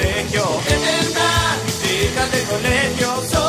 colegio, 0.00 0.44
que 0.66 0.74
tendrán, 0.74 1.58
chicas 1.82 2.32
de 2.32 2.42
colegio, 2.44 3.39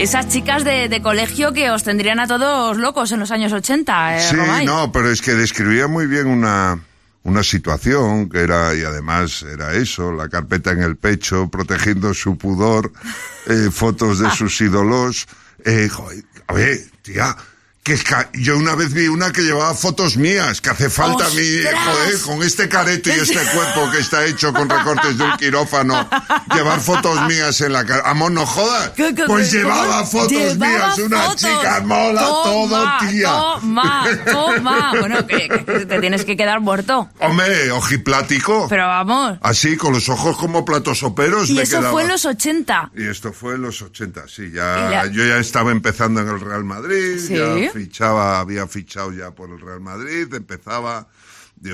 Esas 0.00 0.28
chicas 0.28 0.64
de, 0.64 0.88
de 0.88 1.02
colegio 1.02 1.52
que 1.52 1.70
os 1.70 1.82
tendrían 1.84 2.20
a 2.20 2.26
todos 2.26 2.78
locos 2.78 3.12
en 3.12 3.20
los 3.20 3.30
años 3.30 3.52
80, 3.52 4.16
eh, 4.16 4.20
Sí, 4.30 4.34
Romay. 4.34 4.64
no, 4.64 4.90
pero 4.92 5.10
es 5.10 5.20
que 5.20 5.34
describía 5.34 5.88
muy 5.88 6.06
bien 6.06 6.26
una, 6.26 6.78
una 7.22 7.42
situación 7.42 8.30
que 8.30 8.40
era, 8.40 8.74
y 8.74 8.82
además 8.82 9.42
era 9.42 9.74
eso, 9.74 10.10
la 10.10 10.30
carpeta 10.30 10.70
en 10.70 10.82
el 10.82 10.96
pecho, 10.96 11.48
protegiendo 11.50 12.14
su 12.14 12.38
pudor, 12.38 12.92
eh, 13.46 13.68
fotos 13.70 14.18
de 14.20 14.30
sus 14.36 14.58
ídolos. 14.62 15.26
Eh, 15.66 15.88
joder, 15.92 16.24
a 16.46 16.54
ver, 16.54 16.78
tía, 17.02 17.36
que 17.90 17.94
es 17.94 18.04
ca- 18.04 18.30
yo 18.34 18.56
una 18.56 18.76
vez 18.76 18.92
vi 18.92 19.08
una 19.08 19.32
que 19.32 19.40
llevaba 19.42 19.74
fotos 19.74 20.16
mías, 20.16 20.60
que 20.60 20.70
hace 20.70 20.88
falta 20.88 21.26
a 21.26 21.30
mí, 21.30 21.56
¡Ostras! 21.58 21.84
joder, 21.86 22.20
con 22.20 22.42
este 22.44 22.68
careto 22.68 23.08
y 23.10 23.14
este 23.14 23.34
cuerpo 23.52 23.90
que 23.90 23.98
está 23.98 24.24
hecho 24.26 24.52
con 24.52 24.68
recortes 24.68 25.18
de 25.18 25.24
un 25.24 25.36
quirófano, 25.36 26.08
llevar 26.54 26.78
fotos 26.80 27.20
mías 27.26 27.60
en 27.62 27.72
la 27.72 27.84
cara. 27.84 28.08
Amor, 28.08 28.30
no 28.30 28.46
jodas. 28.46 28.90
¿Qué- 28.90 29.12
qué- 29.12 29.24
Pues 29.26 29.50
qué- 29.50 29.56
llevaba 29.58 30.06
fotos 30.06 30.30
Llevaba 30.30 30.68
mías, 30.68 30.98
una 31.00 31.20
fotos. 31.22 31.40
chica 31.40 31.80
mola 31.84 32.20
todo, 32.20 32.68
Toma, 32.68 32.98
tía. 33.10 33.26
Toma, 33.28 34.04
toma. 34.30 34.92
Bueno, 35.00 35.26
que, 35.26 35.48
que 35.48 35.86
te 35.86 35.98
tienes 36.00 36.24
que 36.24 36.36
quedar 36.36 36.60
muerto. 36.60 37.10
Hombre, 37.18 37.72
ojiplático. 37.72 38.66
Pero 38.68 38.86
vamos. 38.86 39.36
Así, 39.42 39.76
con 39.76 39.92
los 39.94 40.08
ojos 40.08 40.36
como 40.36 40.64
platos 40.64 41.00
soperos 41.00 41.50
Y 41.50 41.54
me 41.54 41.62
eso 41.62 41.78
quedaba. 41.78 41.90
fue 41.90 42.02
en 42.02 42.08
los 42.08 42.24
80. 42.24 42.92
Y 42.96 43.08
esto 43.08 43.32
fue 43.32 43.54
en 43.56 43.62
los 43.62 43.82
80, 43.82 44.28
sí, 44.28 44.52
ya, 44.54 44.76
la- 44.90 45.06
yo 45.06 45.24
ya 45.24 45.38
estaba 45.38 45.72
empezando 45.72 46.20
en 46.20 46.28
el 46.28 46.40
Real 46.40 46.62
Madrid, 46.62 47.18
Sí. 47.18 47.34
ya 47.34 47.72
fichaba, 47.84 48.40
había 48.40 48.66
fichado 48.66 49.12
ya 49.12 49.30
por 49.34 49.48
el 49.50 49.60
Real 49.60 49.80
Madrid, 49.80 50.32
empezaba, 50.34 51.08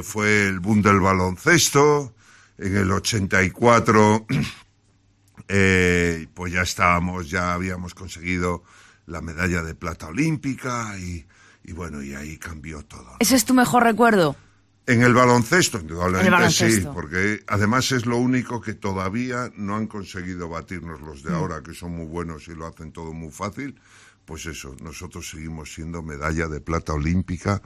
fue 0.04 0.46
el 0.46 0.60
boom 0.60 0.80
del 0.82 1.00
baloncesto, 1.00 2.14
en 2.58 2.76
el 2.76 2.90
84, 2.92 4.26
eh, 5.48 6.26
pues 6.34 6.52
ya 6.52 6.62
estábamos, 6.62 7.28
ya 7.30 7.54
habíamos 7.54 7.94
conseguido 7.94 8.62
la 9.06 9.20
medalla 9.20 9.62
de 9.62 9.74
plata 9.74 10.08
olímpica 10.08 10.96
y, 10.98 11.26
y 11.64 11.72
bueno, 11.72 12.02
y 12.02 12.14
ahí 12.14 12.38
cambió 12.38 12.82
todo. 12.84 13.16
Ese 13.18 13.36
es 13.36 13.44
tu 13.44 13.54
mejor 13.54 13.82
recuerdo. 13.84 14.36
En 14.88 15.02
el 15.02 15.14
baloncesto, 15.14 15.80
indudablemente 15.80 16.20
En 16.28 16.32
el 16.34 16.38
baloncesto. 16.38 16.80
sí, 16.82 16.88
porque 16.94 17.42
además 17.48 17.90
es 17.90 18.06
lo 18.06 18.18
único 18.18 18.60
que 18.60 18.74
todavía 18.74 19.50
no 19.56 19.74
han 19.74 19.88
conseguido 19.88 20.48
batirnos 20.48 21.00
los 21.00 21.24
Mm. 21.24 21.28
de 21.28 21.34
ahora, 21.34 21.62
que 21.62 21.74
son 21.74 21.90
muy 21.92 22.06
buenos 22.06 22.46
y 22.46 22.54
lo 22.54 22.66
hacen 22.66 22.92
todo 22.92 23.12
muy 23.12 23.32
fácil. 23.32 23.80
Pues 24.26 24.44
eso, 24.46 24.74
nosotros 24.82 25.30
seguimos 25.30 25.72
siendo 25.72 26.02
medalla 26.02 26.48
de 26.48 26.60
plata 26.60 26.92
olímpica 26.92 27.62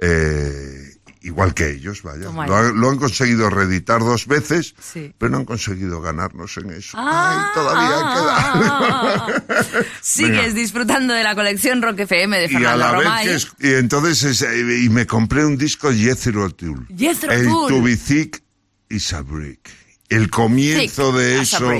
eh, 0.00 0.94
igual 1.20 1.52
que 1.52 1.70
ellos, 1.70 2.02
vaya. 2.02 2.30
Lo, 2.30 2.56
han- 2.56 2.80
lo 2.80 2.88
han 2.90 2.96
conseguido 2.96 3.50
reeditar 3.50 4.00
dos 4.00 4.26
veces, 4.26 4.74
Sí. 4.80 5.14
pero 5.18 5.30
no 5.32 5.38
han 5.38 5.44
conseguido 5.44 6.00
ganarnos 6.00 6.56
en 6.56 6.70
eso. 6.70 6.96
Ah, 6.98 7.44
Ay, 7.46 7.54
todavía 7.54 7.98
ah, 8.02 8.52
queda. 8.56 8.76
ah, 8.78 9.42
ah. 9.50 9.82
Sigues 10.00 10.54
disfrutando 10.54 11.12
de 11.12 11.22
la 11.22 11.34
colección 11.34 11.82
Rock 11.82 12.00
FM 12.00 12.38
de 12.38 12.42
y 12.44 12.46
a 12.46 12.48
Fernando 12.50 12.78
la 12.78 12.92
Romay. 12.92 13.26
vez 13.28 13.46
que 13.46 13.66
es- 13.66 13.70
y 13.72 13.74
entonces 13.78 14.22
es- 14.22 14.42
eh, 14.42 14.80
y 14.84 14.88
me 14.88 15.06
compré 15.06 15.44
un 15.44 15.58
disco 15.58 15.90
Jethro 15.92 16.48
Tull. 16.50 16.86
Jethro 16.96 17.30
el 17.32 17.98
Thick 17.98 18.42
is 18.88 19.12
a 19.12 19.20
Brick. 19.22 19.68
El 20.08 20.30
comienzo 20.30 21.08
Thick 21.10 21.16
de 21.18 21.40
eso 21.42 21.70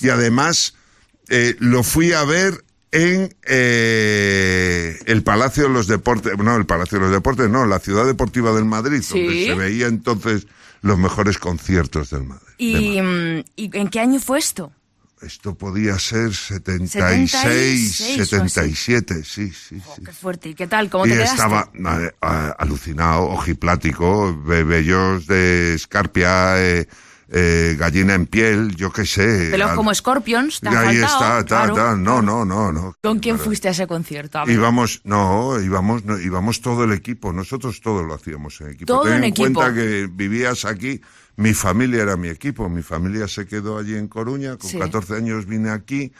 y 0.00 0.08
además 0.08 0.74
eh, 1.28 1.54
lo 1.60 1.84
fui 1.84 2.12
a 2.12 2.24
ver 2.24 2.64
en 2.92 3.34
eh, 3.44 4.98
el 5.06 5.22
Palacio 5.22 5.64
de 5.64 5.68
los 5.70 5.86
Deportes, 5.86 6.36
no, 6.38 6.56
el 6.56 6.66
Palacio 6.66 6.98
de 6.98 7.04
los 7.04 7.12
Deportes, 7.12 7.48
no, 7.48 7.66
la 7.66 7.78
Ciudad 7.78 8.04
Deportiva 8.06 8.52
del 8.52 8.64
Madrid, 8.64 9.02
Sí. 9.02 9.22
donde 9.22 9.44
se 9.46 9.54
veía 9.54 9.86
entonces 9.86 10.46
los 10.82 10.98
mejores 10.98 11.38
conciertos 11.38 12.10
del 12.10 12.24
Madrid. 12.24 12.46
¿Y, 12.58 13.00
mm, 13.00 13.44
¿Y 13.56 13.76
en 13.76 13.88
qué 13.88 14.00
año 14.00 14.18
fue 14.20 14.38
esto? 14.38 14.72
Esto 15.22 15.54
podía 15.54 15.98
ser 15.98 16.34
76, 16.34 17.30
76 17.30 18.18
o 18.18 18.22
así. 18.22 18.26
77, 18.26 19.22
sí, 19.24 19.48
sí, 19.52 19.78
sí. 19.80 20.02
Qué 20.02 20.12
fuerte. 20.12 20.48
¿Y 20.48 20.54
qué 20.54 20.66
tal? 20.66 20.88
¿Cómo 20.88 21.04
y 21.04 21.10
te 21.10 21.16
quedaste? 21.16 21.34
estaba 21.36 21.70
eh, 21.74 22.10
eh, 22.22 22.52
alucinado, 22.58 23.24
ojiplático, 23.28 24.34
be- 24.42 24.64
vellos 24.64 25.26
de 25.26 25.74
escarpia, 25.74 26.54
eh, 26.64 26.88
eh, 27.32 27.76
gallina 27.78 28.14
en 28.14 28.26
piel, 28.26 28.74
yo 28.74 28.92
qué 28.92 29.06
sé. 29.06 29.54
Al- 29.54 29.76
como 29.76 29.94
Scorpions, 29.94 30.60
han 30.64 30.76
ahí 30.76 30.98
faltado, 30.98 31.38
está, 31.40 31.44
ta, 31.44 31.44
claro. 31.44 31.74
ta. 31.74 31.96
no, 31.96 32.20
no, 32.22 32.44
no, 32.44 32.72
no. 32.72 32.94
¿Con 33.02 33.18
quién 33.20 33.38
fuiste 33.38 33.68
a 33.68 33.70
ese 33.70 33.86
concierto? 33.86 34.40
A. 34.40 34.50
Íbamos, 34.50 35.00
no, 35.04 35.60
íbamos, 35.60 36.04
no, 36.04 36.18
íbamos 36.18 36.60
todo 36.60 36.84
el 36.84 36.92
equipo, 36.92 37.32
nosotros 37.32 37.80
todo 37.80 38.02
lo 38.02 38.14
hacíamos 38.14 38.60
en 38.60 38.70
equipo. 38.70 38.86
Todo 38.86 39.04
Ten 39.04 39.12
en 39.14 39.18
en 39.18 39.24
equipo. 39.30 39.52
cuenta 39.60 39.72
que 39.74 40.08
vivías 40.10 40.64
aquí, 40.64 41.00
mi 41.36 41.54
familia 41.54 42.02
era 42.02 42.16
mi 42.16 42.28
equipo, 42.28 42.68
mi 42.68 42.82
familia 42.82 43.28
se 43.28 43.46
quedó 43.46 43.78
allí 43.78 43.94
en 43.96 44.08
Coruña, 44.08 44.56
con 44.56 44.68
Sí. 44.68 44.78
14 44.78 45.14
años 45.14 45.46
vine 45.46 45.70
aquí, 45.70 46.12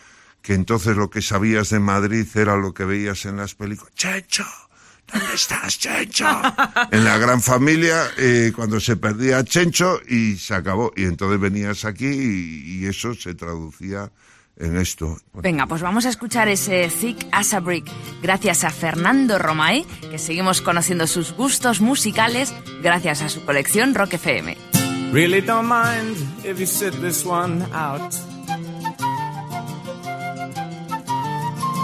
que 0.42 0.54
entonces 0.54 0.96
lo 0.96 1.10
que 1.10 1.20
sabías 1.22 1.70
de 1.70 1.80
Madrid 1.80 2.26
era 2.34 2.56
lo 2.56 2.72
que 2.72 2.84
veías 2.84 3.26
en 3.26 3.36
las 3.36 3.54
películas. 3.54 3.92
¡Checho! 3.94 4.44
¿Dónde 5.12 5.34
estás, 5.34 5.78
Chencho? 5.78 6.26
en 6.90 7.04
la 7.04 7.18
gran 7.18 7.40
familia, 7.40 8.10
eh, 8.18 8.52
cuando 8.54 8.80
se 8.80 8.96
perdía 8.96 9.44
Chencho 9.44 10.00
y 10.08 10.36
se 10.36 10.54
acabó. 10.54 10.92
Y 10.96 11.04
entonces 11.04 11.40
venías 11.40 11.84
aquí 11.84 12.06
y, 12.06 12.80
y 12.80 12.86
eso 12.86 13.14
se 13.14 13.34
traducía 13.34 14.10
en 14.60 14.76
esto. 14.76 15.16
Venga, 15.34 15.66
pues 15.66 15.82
vamos 15.82 16.06
a 16.06 16.10
escuchar 16.10 16.48
ese 16.48 16.88
Thick 16.88 17.26
as 17.32 17.54
a 17.54 17.60
Brick 17.60 17.90
gracias 18.22 18.64
a 18.64 18.70
Fernando 18.70 19.38
Romaé, 19.38 19.84
que 20.10 20.18
seguimos 20.18 20.60
conociendo 20.60 21.06
sus 21.06 21.32
gustos 21.32 21.80
musicales 21.80 22.54
gracias 22.82 23.22
a 23.22 23.28
su 23.28 23.44
colección 23.44 23.94
Rock 23.94 24.14
FM. 24.14 24.56
Really 25.12 25.40
don't 25.40 25.68
mind 25.68 26.16
if 26.44 26.60
you 26.60 26.66
sit 26.66 26.92
this 27.00 27.24
one 27.24 27.64
out. 27.72 28.29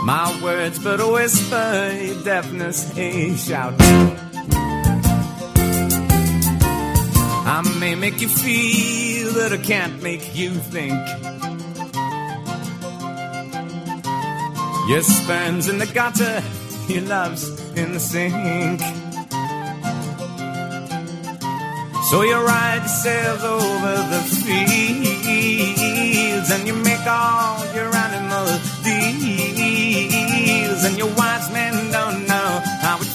My 0.07 0.41
words, 0.41 0.79
but 0.79 1.01
a 1.01 1.09
whisper, 1.09 1.99
your 2.01 2.23
deafness, 2.23 2.97
a 2.97 3.37
shout. 3.37 3.75
I 7.45 7.77
may 7.81 7.97
make 7.97 8.21
you 8.21 8.29
feel 8.29 9.33
that 9.33 9.53
I 9.53 9.57
can't 9.57 10.01
make 10.05 10.37
you 10.37 10.51
think. 10.51 10.95
Your 14.89 15.03
sperm's 15.03 15.67
in 15.69 15.79
the 15.79 15.91
gutter, 15.93 16.41
your 16.87 17.03
love's 17.03 17.49
in 17.75 17.91
the 17.91 17.99
sink. 17.99 19.06
So 22.11 22.23
you 22.23 22.37
ride 22.37 22.83
yourselves 22.83 23.43
over 23.43 23.97
the 24.13 24.21
fields 24.45 26.51
and 26.53 26.65
you 26.65 26.75
make 26.75 27.05
all 27.05 27.67
your 27.75 27.93
animal 27.93 28.47
deals 28.85 30.85
and 30.85 30.97
your 30.97 31.13
wise 31.15 31.51
men 31.51 31.91
don't 31.91 32.29
know 32.29 32.63
how 32.81 32.99
it 33.01 33.09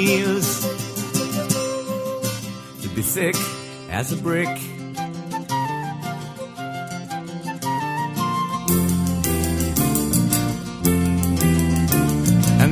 feels 0.00 0.62
to 2.82 2.88
be 2.88 3.02
thick 3.02 3.36
as 3.88 4.10
a 4.10 4.16
brick. 4.16 4.77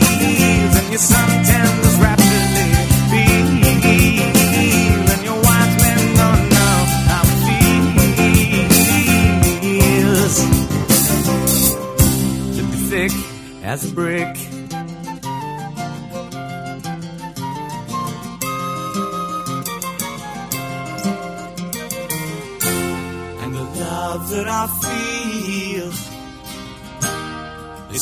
and 0.78 0.88
your 0.94 1.02
suntans 1.02 1.98
rapidly 2.00 2.70
peel, 3.10 4.32
and 5.14 5.22
your 5.26 5.40
wise 5.42 5.76
men 5.82 6.02
don't 6.22 6.44
know 6.56 6.78
how 7.10 7.24
it 7.26 7.38
feels. 9.58 10.36
To 12.56 12.62
be 12.72 12.78
thick 12.92 13.14
as 13.64 13.80
a 13.84 13.94
brick. 13.96 14.34
And 23.42 23.52
the 23.56 23.66
love 23.82 24.22
that 24.30 24.48
I 24.48 24.68
feel 24.84 25.90
is 25.90 26.07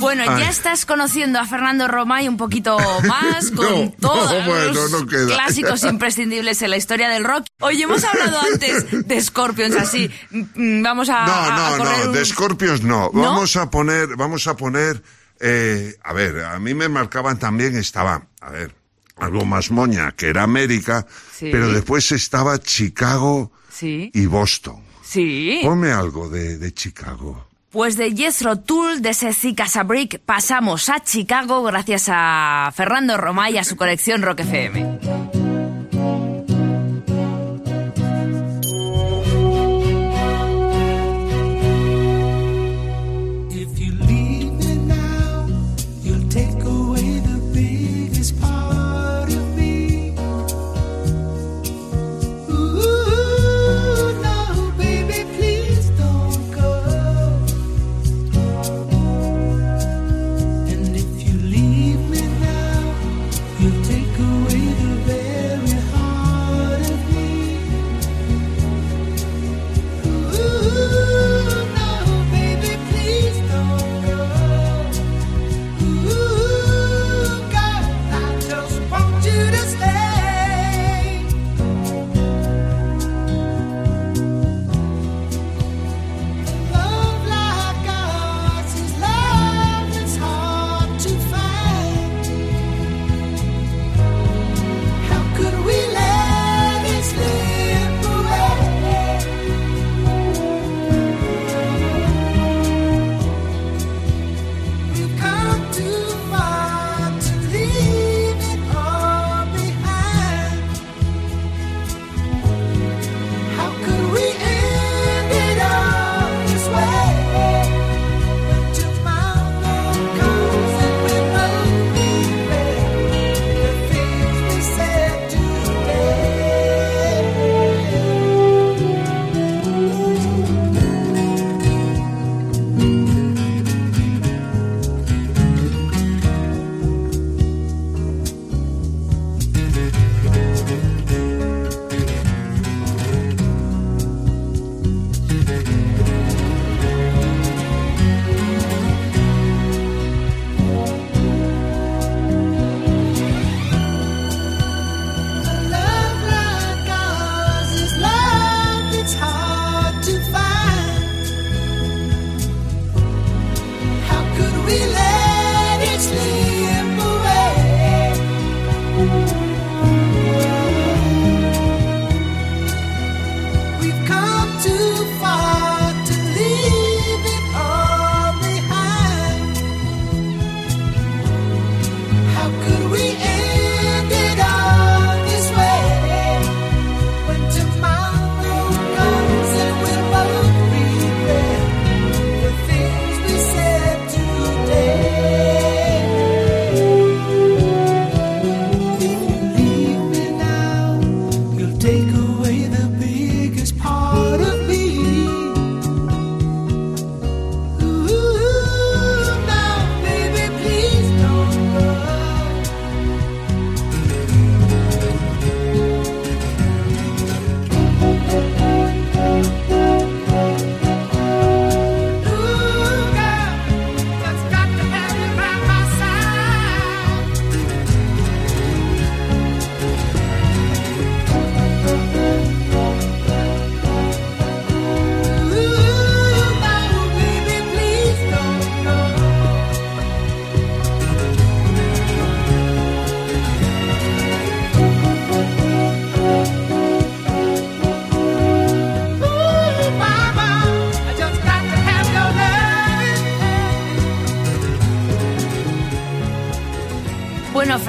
Bueno, 0.00 0.24
Ay. 0.26 0.40
ya 0.40 0.50
estás 0.50 0.86
conociendo 0.86 1.38
a 1.38 1.46
Fernando 1.46 1.86
Romay 1.86 2.26
un 2.28 2.36
poquito 2.36 2.76
más 3.06 3.50
con 3.56 3.66
No, 3.66 3.92
todos 4.00 4.32
no, 4.32 4.44
bueno, 4.50 4.72
los 4.72 4.90
no 4.90 5.06
clásicos 5.06 5.84
imprescindibles 5.84 6.60
en 6.62 6.70
la 6.70 6.76
historia 6.76 7.08
del 7.08 7.22
rock. 7.24 7.44
Oye, 7.60 7.82
hemos 7.84 8.02
hablado 8.04 8.38
antes 8.52 9.06
de 9.06 9.20
Scorpions, 9.22 9.76
así. 9.76 10.10
Mm, 10.30 10.82
Vamos 10.82 11.08
a, 11.10 11.26
No, 11.26 11.32
a 11.32 11.76
no, 11.78 11.84
no, 11.84 12.04
un- 12.08 12.12
de 12.12 12.24
Scorpions 12.24 12.82
no. 12.82 13.10
¿No? 13.12 13.20
Vamos 13.22 13.56
a 13.56 13.70
poner, 13.70 14.16
vamos 14.16 14.46
a 14.46 14.56
poner, 14.56 15.02
eh, 15.38 15.94
a 16.02 16.12
ver, 16.12 16.44
a 16.44 16.58
mí 16.58 16.74
me 16.74 16.88
marcaban 16.88 17.38
también, 17.38 17.76
estaba, 17.76 18.22
a 18.40 18.50
ver, 18.50 18.74
algo 19.18 19.44
más 19.44 19.70
moña, 19.70 20.12
que 20.12 20.28
era 20.28 20.42
América, 20.44 21.06
Sí. 21.36 21.50
pero 21.52 21.70
después 21.72 22.10
estaba 22.12 22.58
Chicago 22.58 23.52
Sí, 23.70 24.10
y 24.14 24.26
Boston. 24.26 24.82
sí. 25.02 25.60
Ponme 25.62 25.92
algo 25.92 26.28
de, 26.30 26.56
de 26.58 26.72
Chicago. 26.72 27.46
Pues 27.70 27.96
de 27.96 28.10
Jethro 28.16 28.58
Tull, 28.58 29.00
de 29.00 29.10
a 29.10 29.82
Brick, 29.84 30.18
pasamos 30.18 30.88
a 30.88 31.04
Chicago 31.04 31.62
gracias 31.62 32.08
a 32.08 32.72
Fernando 32.74 33.16
Romay 33.16 33.54
y 33.54 33.58
a 33.58 33.64
su 33.64 33.76
colección 33.76 34.22
Rock 34.22 34.40
FM. 34.40 35.39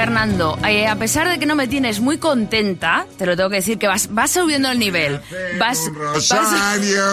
Fernando, 0.01 0.57
eh, 0.67 0.87
a 0.87 0.95
pesar 0.95 1.29
de 1.29 1.37
que 1.37 1.45
no 1.45 1.53
me 1.53 1.67
tienes 1.67 1.99
muy 1.99 2.17
contenta, 2.17 3.05
te 3.19 3.27
lo 3.27 3.37
tengo 3.37 3.51
que 3.51 3.57
decir 3.57 3.77
que 3.77 3.87
vas, 3.87 4.11
vas 4.11 4.31
subiendo 4.31 4.71
el 4.71 4.79
nivel. 4.79 5.21
Vas, 5.59 5.77
Un 5.77 5.93
rosario 5.93 7.05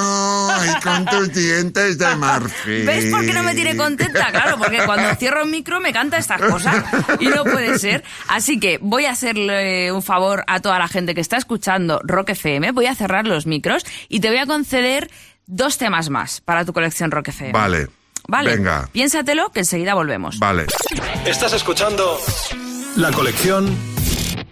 y 0.65 0.81
con 0.83 1.05
tus 1.05 1.35
dientes 1.35 1.99
de 1.99 2.17
marfil. 2.17 2.87
¿Ves 2.87 3.13
por 3.13 3.27
qué 3.27 3.35
no 3.35 3.43
me 3.43 3.55
tiene 3.55 3.77
contenta? 3.77 4.31
Claro, 4.31 4.57
porque 4.57 4.79
cuando 4.87 5.15
cierro 5.17 5.43
el 5.43 5.51
micro 5.51 5.81
me 5.81 5.93
canta 5.93 6.17
estas 6.17 6.41
cosas 6.41 6.83
y 7.21 7.27
no 7.27 7.45
puede 7.45 7.79
ser. 7.79 8.05
Así 8.27 8.59
que 8.59 8.79
voy 8.81 9.05
a 9.05 9.11
hacerle 9.11 9.93
un 9.93 10.03
favor 10.03 10.43
a 10.47 10.61
toda 10.61 10.79
la 10.79 10.89
gente 10.89 11.15
que 11.15 11.21
está 11.21 11.37
escuchando 11.37 12.01
Rock 12.05 12.31
FM, 12.31 12.73
voy 12.73 12.87
a 12.87 12.95
cerrar 12.95 13.27
los 13.27 13.45
micros 13.45 13.85
y 14.09 14.21
te 14.21 14.31
voy 14.31 14.39
a 14.39 14.47
conceder 14.47 15.11
dos 15.47 15.77
temas 15.77 16.09
más 16.09 16.41
para 16.41 16.65
tu 16.65 16.73
colección 16.73 17.11
Rock 17.11 17.29
FM. 17.29 17.53
Vale. 17.53 17.89
Vale, 18.31 18.57
Venga. 18.57 18.89
piénsatelo 18.93 19.51
que 19.53 19.61
enseguida 19.61 19.95
volvemos. 19.95 20.39
Vale. 20.39 20.67
Estás 21.25 21.55
escuchando 21.55 22.19
la 22.97 23.13
colección 23.13 23.77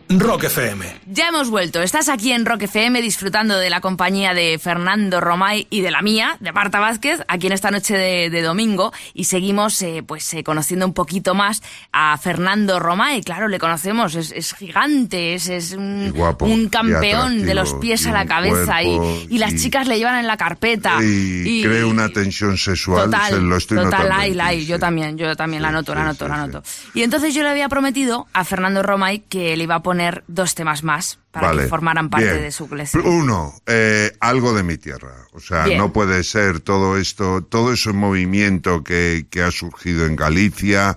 Rock 0.09 0.45
FM. 0.45 0.85
Ya 1.07 1.29
hemos 1.29 1.51
vuelto. 1.51 1.83
Estás 1.83 2.09
aquí 2.09 2.31
en 2.31 2.47
Rock 2.47 2.63
FM 2.63 3.03
disfrutando 3.03 3.59
de 3.59 3.71
la 3.71 3.81
compañía 3.81 4.35
de 4.35 4.57
Fernando 4.63 5.21
Romay 5.21 5.67
y 5.69 5.81
de 5.81 5.91
la 5.91 6.01
mía, 6.01 6.37
de 6.39 6.53
Marta 6.53 6.79
Vázquez, 6.79 7.23
aquí 7.27 7.49
en 7.49 7.53
esta 7.53 7.73
noche 7.73 7.99
de, 7.99 8.31
de 8.31 8.43
domingo. 8.43 8.93
Y 9.15 9.25
seguimos 9.25 9.83
eh, 9.83 10.05
pues 10.07 10.33
eh, 10.35 10.45
conociendo 10.45 10.87
un 10.87 10.95
poquito 10.95 11.35
más 11.35 11.61
a 11.91 12.17
Fernando 12.19 12.79
Romay. 12.79 13.21
Claro, 13.23 13.49
le 13.49 13.59
conocemos, 13.59 14.15
es, 14.15 14.31
es 14.31 14.55
gigante, 14.55 15.35
es, 15.35 15.49
es 15.49 15.73
un, 15.73 16.05
Y 16.07 16.11
guapo, 16.11 16.45
un 16.45 16.63
y 16.63 16.69
campeón 16.69 17.45
de 17.45 17.55
los 17.55 17.75
pies 17.75 18.07
y 18.07 18.09
a 18.09 18.13
la 18.13 18.27
cabeza. 18.27 18.85
Y, 18.85 18.97
cuerpo, 18.97 19.23
y 19.29 19.39
las 19.39 19.55
y- 19.55 19.59
chicas 19.59 19.89
le 19.89 19.99
llevan 19.99 20.21
en 20.21 20.29
la 20.29 20.37
carpeta. 20.37 20.99
Y, 21.03 21.65
crea 21.65 21.85
una 21.85 22.09
tensión 22.11 22.57
sexual. 22.57 23.07
Total, 23.07 23.33
se 23.35 23.41
lo 23.41 23.57
estoy 23.57 23.79
total, 23.79 24.09
la 24.09 24.23
ti, 24.25 24.39
hay. 24.41 24.67
Yo 24.67 24.77
sí. 24.77 24.81
también, 24.81 25.19
yo 25.19 25.35
también 25.35 25.63
la 25.63 25.71
Sí, 25.71 25.75
noto, 25.75 25.95
la 25.97 26.03
sí, 26.03 26.07
noto, 26.07 26.25
sí, 26.27 26.31
la 26.31 26.37
sí. 26.45 26.51
noto. 26.53 26.63
Y 26.95 27.03
entonces 27.03 27.35
yo 27.35 27.43
le 27.43 27.49
había 27.49 27.69
prometido 27.69 28.29
a 28.33 28.45
Fernando 28.45 28.85
Romay 28.85 29.25
que 29.29 29.57
le 29.57 29.65
iba 29.65 29.75
a 29.75 29.83
poner 29.83 29.96
dos 30.27 30.55
temas 30.55 30.83
más 30.83 31.19
para 31.31 31.49
Vale. 31.49 31.63
que 31.65 31.69
formaran 31.69 32.09
parte 32.11 32.31
Bien. 32.31 32.43
de 32.43 32.53
su 32.53 32.69
colección. 32.69 33.07
Uno, 33.07 33.55
eh, 33.67 34.13
algo 34.21 34.53
de 34.55 34.63
mi 34.63 34.77
tierra. 34.79 35.13
O 35.33 35.41
sea, 35.41 35.65
Bien. 35.65 35.79
no 35.79 35.93
puede 35.93 36.23
ser 36.25 36.61
todo 36.61 36.97
esto, 36.97 37.43
todo 37.43 37.73
ese 37.73 37.93
movimiento 37.93 38.83
que, 38.85 39.27
que 39.31 39.43
ha 39.43 39.51
surgido 39.51 40.07
en 40.07 40.17
Galicia. 40.17 40.97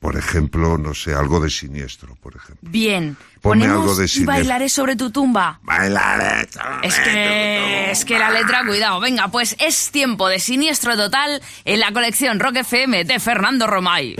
Por 0.00 0.16
ejemplo, 0.16 0.78
no 0.78 0.94
sé, 0.94 1.12
algo 1.12 1.40
de 1.40 1.50
siniestro, 1.50 2.14
por 2.22 2.36
ejemplo. 2.36 2.70
Bien, 2.70 3.16
Ponme 3.40 3.64
ponemos 3.64 3.82
algo 3.82 3.96
de 3.96 4.04
y 4.04 4.08
cine. 4.08 4.26
bailaré 4.26 4.68
sobre 4.68 4.94
tu 4.94 5.10
tumba. 5.10 5.58
Bailaré. 5.64 6.48
Es 6.84 6.98
que, 7.00 7.90
es 7.90 8.04
que 8.04 8.16
la 8.16 8.30
letra, 8.30 8.64
cuidado. 8.64 9.00
Venga, 9.00 9.26
pues 9.26 9.56
es 9.58 9.90
tiempo 9.90 10.28
de 10.28 10.38
siniestro 10.38 10.96
total 10.96 11.42
en 11.64 11.80
la 11.80 11.90
colección 11.92 12.38
Rock 12.38 12.58
FM 12.58 13.06
de 13.06 13.18
Fernando 13.18 13.66
Romay. 13.66 14.14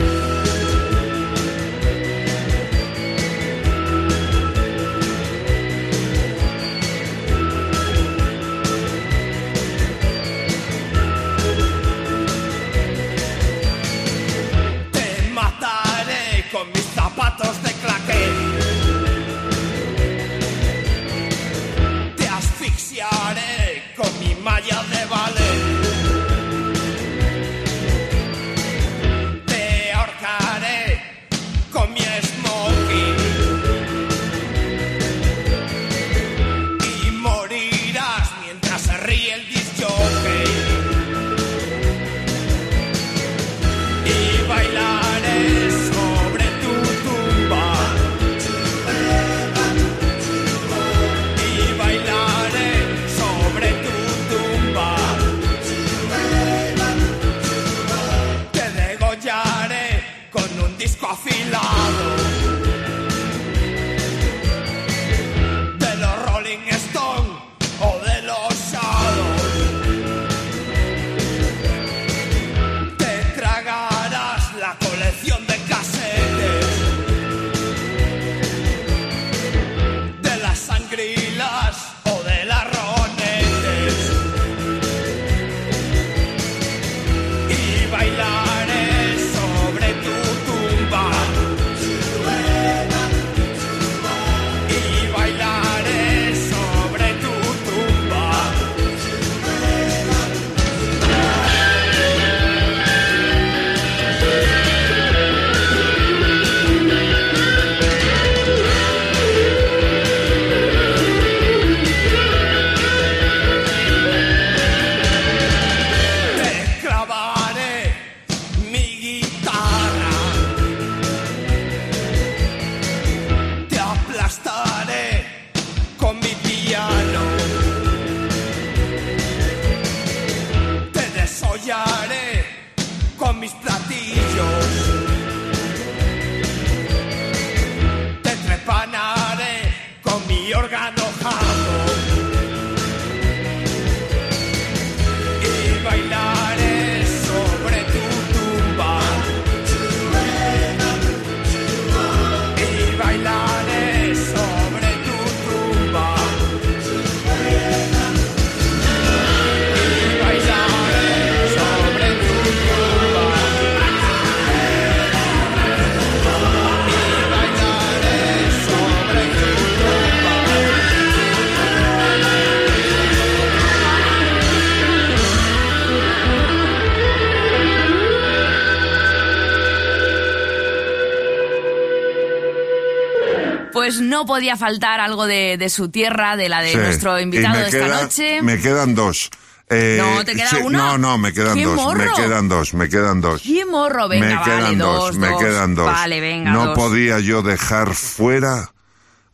No 184.18 184.26
podía 184.26 184.56
faltar 184.56 185.00
algo 185.00 185.26
de, 185.26 185.56
de 185.58 185.68
su 185.68 185.90
tierra, 185.90 186.36
de 186.36 186.48
la 186.48 186.60
de 186.60 186.72
Sí. 186.72 186.76
nuestro 186.76 187.20
invitado 187.20 187.56
de 187.58 187.66
esta 187.66 187.78
queda- 187.78 188.02
noche. 188.02 188.42
Me 188.42 188.58
quedan 188.58 188.94
dos. 188.94 189.30
Eh, 189.70 189.98
No, 190.00 190.24
¿te 190.24 190.34
queda 190.34 190.50
una? 190.64 190.78
No, 190.78 190.98
no, 190.98 191.18
me 191.18 191.32
quedan 191.32 191.54
¡Qué 191.54 191.64
dos. 191.64 191.76
morro! 191.76 191.98
Me 191.98 192.10
quedan 192.22 192.48
dos, 192.48 192.74
me 192.74 192.88
quedan 192.88 193.20
dos. 193.20 193.42
¡Qué 193.42 193.64
morro! 193.66 194.08
Venga, 194.08 194.26
me 194.28 194.34
vale, 194.34 194.44
quedan 194.46 194.78
dos, 194.78 195.16
me 195.18 195.36
quedan 195.36 195.74
dos. 195.74 195.86
Vale, 195.86 196.20
venga, 196.20 196.50
no 196.52 196.66
dos. 196.66 196.74
podía 196.78 197.20
yo 197.20 197.42
dejar 197.42 197.94
fuera 197.94 198.72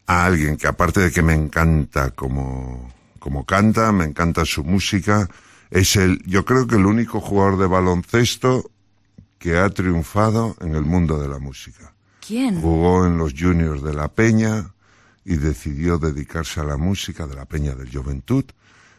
a 0.07 0.25
alguien 0.27 0.57
que 0.57 0.67
aparte 0.67 1.01
de 1.01 1.11
que 1.13 1.23
me 1.23 1.35
encanta 1.35 2.11
como, 2.11 2.93
como 3.21 3.47
canta, 3.47 3.91
me 3.93 4.05
encanta 4.05 4.45
su 4.45 4.65
música, 4.65 5.29
es 5.71 5.97
el, 5.97 6.21
yo 6.27 6.45
creo 6.45 6.67
que 6.67 6.75
el 6.77 6.85
único 6.85 7.21
jugador 7.21 7.57
de 7.57 7.67
baloncesto 7.69 8.71
que 9.39 9.57
ha 9.57 9.71
triunfado 9.71 10.57
en 10.61 10.75
el 10.75 10.83
mundo 10.83 11.19
de 11.21 11.29
la 11.29 11.39
música. 11.39 11.95
¿Quién? 12.27 12.61
Jugó 12.61 13.07
en 13.07 13.19
los 13.19 13.35
juniors 13.39 13.83
de 13.85 13.95
la 13.95 14.09
Peña 14.09 14.73
y 15.25 15.37
decidió 15.37 15.99
dedicarse 15.99 16.61
a 16.61 16.65
la 16.65 16.77
música 16.77 17.27
de 17.27 17.37
la 17.37 17.47
Peña 17.47 17.75
del 17.75 17.91
Juventud 17.91 18.45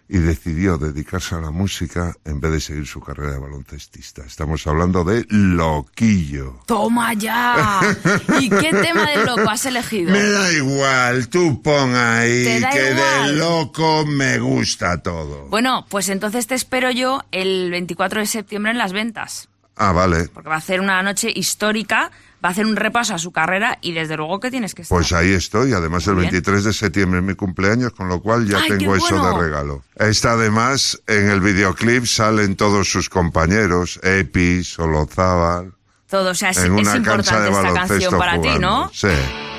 y 0.08 0.20
decidió 0.20 0.78
dedicarse 0.78 1.34
a 1.34 1.40
la 1.40 1.50
música 1.50 2.14
en 2.26 2.40
vez 2.40 2.52
de 2.52 2.60
seguir 2.62 2.86
su 2.86 3.02
carrera 3.02 3.32
de 3.32 3.40
baloncestista. 3.40 4.24
Estamos 4.24 4.66
hablando 4.68 5.04
de 5.04 5.26
Loquillo. 5.30 6.60
¡Toma 6.68 7.14
ya! 7.14 7.80
¿Y 8.40 8.50
qué 8.50 8.70
tema 8.70 9.10
de 9.10 9.26
loco 9.26 9.50
has 9.50 9.66
elegido? 9.66 10.12
Me 10.12 10.24
da 10.24 10.52
igual, 10.54 11.28
tú 11.30 11.62
pon 11.62 11.96
ahí 11.96 12.44
¿Te 12.44 12.60
da 12.60 12.70
que 12.70 12.82
de 12.82 13.34
loco 13.34 14.06
me 14.06 14.38
gusta 14.38 15.02
todo. 15.02 15.48
Bueno, 15.48 15.88
pues 15.90 16.10
entonces 16.10 16.46
te 16.46 16.54
espero 16.54 16.92
yo 16.92 17.24
el 17.32 17.72
24 17.72 18.20
de 18.20 18.28
septiembre 18.28 18.72
en 18.74 18.78
las 18.78 18.94
ventas. 18.94 19.50
Ah, 19.76 19.92
vale. 19.92 20.30
Porque 20.30 20.50
va 20.50 20.56
a 20.56 20.60
hacer 20.60 20.82
una 20.82 21.02
noche 21.02 21.32
histórica, 21.36 22.12
va 22.46 22.50
a 22.50 22.52
hacer 22.52 22.68
un 22.68 22.76
repaso 22.76 23.16
a 23.16 23.18
su 23.18 23.32
carrera 23.32 23.80
y 23.82 23.94
desde 23.94 24.18
luego 24.18 24.40
que 24.40 24.52
tienes 24.52 24.76
que 24.76 24.84
estar. 24.84 24.96
Pues 24.96 25.12
ahí 25.14 25.32
estoy, 25.32 25.74
además 25.74 26.06
el 26.06 26.14
Muy 26.14 26.22
bien. 26.22 26.34
23 26.34 26.64
de 26.66 26.74
septiembre 26.74 27.20
es 27.20 27.26
mi 27.26 27.34
cumpleaños, 27.34 27.92
con 27.94 28.08
lo 28.08 28.22
cual 28.22 28.48
ya 28.48 28.60
¡Ay, 28.60 28.70
qué 28.70 28.78
tengo 28.78 28.96
eso 28.96 29.18
bueno! 29.20 29.36
de 29.40 29.44
regalo. 29.46 29.84
Está 29.96 30.34
además, 30.34 31.02
en 31.08 31.30
el 31.32 31.42
videoclip 31.42 32.06
salen 32.06 32.56
todos 32.56 32.88
sus 32.88 33.10
compañeros, 33.10 34.00
Epi, 34.04 34.64
Solozábal, 34.64 35.74
Todo, 36.08 36.30
o 36.30 36.36
sea, 36.36 36.52
es, 36.52 36.58
en 36.60 36.78
es 36.78 36.88
una 36.88 37.02
cancha 37.02 37.40
de 37.40 37.48
importante 37.48 37.50
esta 37.50 37.62
baloncesto 37.62 37.88
canción 37.88 38.20
para 38.20 38.40
ti. 38.42 38.60
¿no? 38.60 38.92
Sí. 38.94 39.08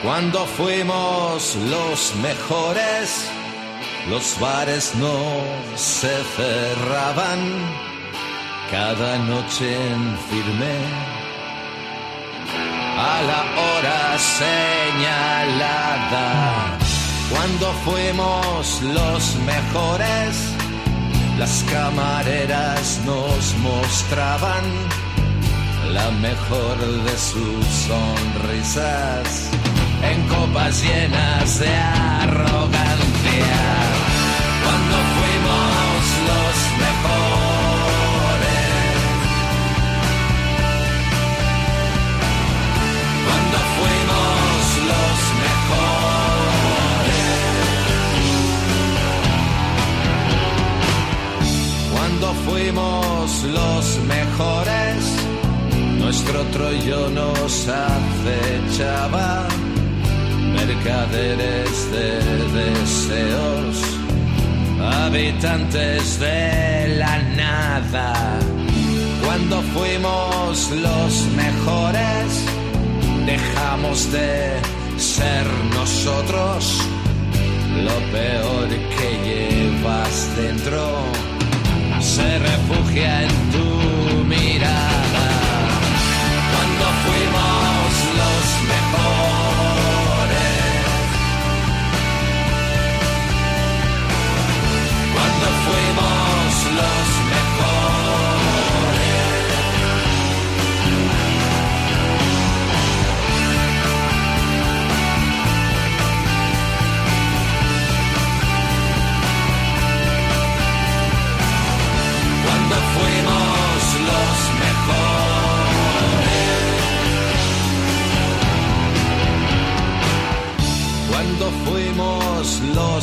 Cuando 0.04 0.46
fuimos 0.46 1.56
los 1.68 2.14
mejores, 2.22 3.28
los 4.08 4.38
bares 4.38 4.94
no 4.94 5.42
se 5.74 6.14
cerraban. 6.36 7.40
Cada 8.70 9.18
noche 9.18 9.74
en 9.74 10.18
firme, 10.30 10.76
a 12.96 13.22
la 13.22 13.44
hora 13.60 14.18
señalada. 14.40 16.28
Cuando 17.30 17.72
fuimos 17.84 18.82
los 18.82 19.36
mejores, 19.44 20.56
las 21.38 21.64
camareras 21.70 23.00
nos 23.04 23.54
mostraban 23.58 24.64
la 25.92 26.10
mejor 26.10 26.78
de 27.04 27.18
sus 27.18 27.66
sonrisas 27.86 29.50
en 30.02 30.26
copas 30.28 30.82
llenas 30.82 31.58
de 31.58 31.76
arrogancia. 31.76 33.95
Fuimos 52.66 53.44
los 53.44 53.98
mejores 54.08 55.16
nuestro 56.00 56.42
Troyo 56.46 57.10
nos 57.10 57.68
acechaba, 57.68 59.46
mercaderes 60.52 61.92
de 61.92 62.18
deseos, 62.58 63.76
habitantes 65.04 66.18
de 66.18 66.96
la 66.98 67.18
nada. 67.36 68.38
Cuando 69.24 69.62
fuimos 69.74 70.70
los 70.70 71.12
mejores, 71.36 72.28
dejamos 73.26 74.10
de 74.10 74.54
ser 74.98 75.46
nosotros. 75.72 76.80
Lo 77.84 77.96
peor 78.10 78.68
que 78.96 79.08
llevas 79.28 80.36
dentro 80.36 81.25
se 82.16 82.38
refugia 82.38 83.24
en 83.24 83.50
tu 83.52 83.65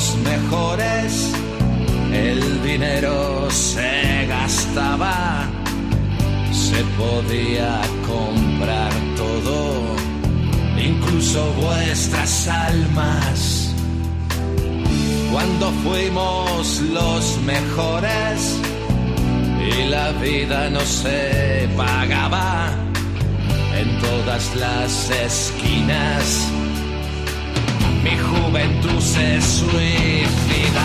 los 0.03 0.17
mejores, 0.17 1.31
el 2.11 2.63
dinero 2.63 3.49
se 3.49 4.25
gastaba, 4.27 5.47
se 6.51 6.83
podía 6.97 7.81
comprar 8.05 8.91
todo, 9.15 9.81
incluso 10.77 11.53
vuestras 11.53 12.47
almas. 12.47 13.73
Cuando 15.31 15.71
fuimos 15.83 16.81
los 16.81 17.37
mejores 17.45 18.59
y 19.71 19.89
la 19.89 20.11
vida 20.13 20.69
no 20.69 20.81
se 20.81 21.69
pagaba 21.77 22.71
en 23.79 23.99
todas 23.99 24.53
las 24.55 25.09
esquinas. 25.09 26.52
Mi 28.03 28.17
juventud 28.17 29.01
se 29.01 29.41
suicidaba 29.41 30.83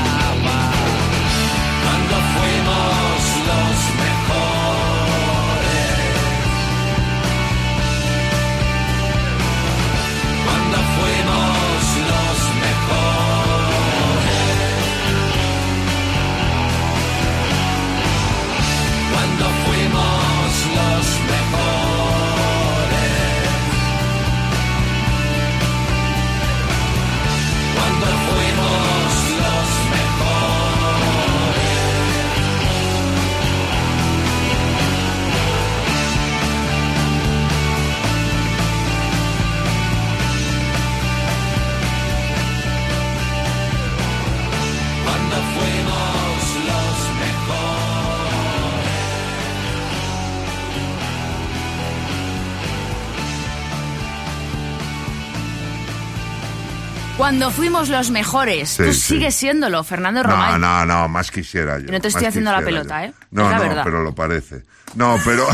Cuando 57.38 57.54
fuimos 57.54 57.88
los 57.88 58.10
mejores. 58.10 58.68
Sí, 58.70 58.82
Tú 58.82 58.92
sí. 58.92 59.00
sigues 59.00 59.32
siéndolo, 59.36 59.84
Fernando 59.84 60.24
No, 60.24 60.30
Romay. 60.30 60.58
no, 60.58 60.84
no, 60.84 61.06
más 61.06 61.30
quisiera 61.30 61.78
yo. 61.78 61.86
Y 61.86 61.92
no 61.92 62.00
te 62.00 62.08
estoy 62.08 62.24
haciendo 62.26 62.50
la 62.50 62.62
pelota, 62.62 63.04
yo. 63.06 63.10
¿eh? 63.10 63.14
No, 63.30 63.44
Es 63.44 63.50
la 63.52 63.56
no, 63.58 63.62
verdad. 63.62 63.84
pero 63.84 64.02
lo 64.02 64.12
parece. 64.12 64.64
No, 64.96 65.16
pero 65.24 65.46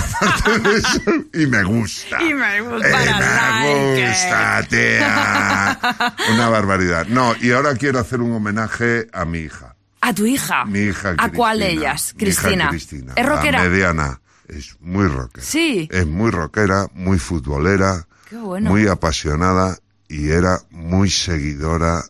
y 1.34 1.44
me 1.46 1.62
gusta. 1.62 2.22
Y 2.22 2.32
me 2.32 2.62
gusta 2.62 2.88
Y 2.88 2.90
para 2.90 3.60
me 3.60 3.74
like. 3.96 4.08
gusta, 4.08 4.62
tía. 4.70 5.78
Una 6.34 6.48
barbaridad. 6.48 7.06
No, 7.08 7.34
y 7.38 7.52
ahora 7.52 7.74
quiero 7.74 7.98
hacer 7.98 8.22
un 8.22 8.32
homenaje 8.32 9.06
a 9.12 9.26
mi 9.26 9.40
hija. 9.40 9.76
A 10.00 10.14
tu 10.14 10.24
hija. 10.24 10.64
Mi 10.64 10.78
hija 10.84 11.14
¿A 11.18 11.32
cuál 11.32 11.58
de 11.58 11.66
Cristina. 11.66 11.82
ellas? 11.90 12.14
Mi 12.16 12.22
hija 12.28 12.40
Cristina. 12.40 12.68
Cristina. 12.70 13.12
¿Es 13.14 13.26
rockera? 13.26 13.62
La 13.62 13.68
mediana. 13.68 14.20
Es 14.48 14.74
muy 14.80 15.06
rockera. 15.06 15.44
Sí. 15.46 15.86
Es 15.92 16.06
muy 16.06 16.30
rockera, 16.30 16.86
muy 16.94 17.18
futbolera, 17.18 18.06
Qué 18.30 18.36
bueno. 18.36 18.70
muy 18.70 18.86
apasionada 18.88 19.76
y 20.14 20.30
era 20.30 20.60
muy 20.70 21.10
seguidora 21.10 22.04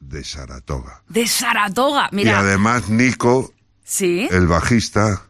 de 0.00 0.24
Saratoga. 0.24 1.02
De 1.08 1.26
Saratoga. 1.26 2.08
Y 2.12 2.16
Mira. 2.16 2.40
además 2.40 2.88
Nico, 2.88 3.52
Sí. 3.84 4.28
el 4.30 4.46
bajista, 4.46 5.22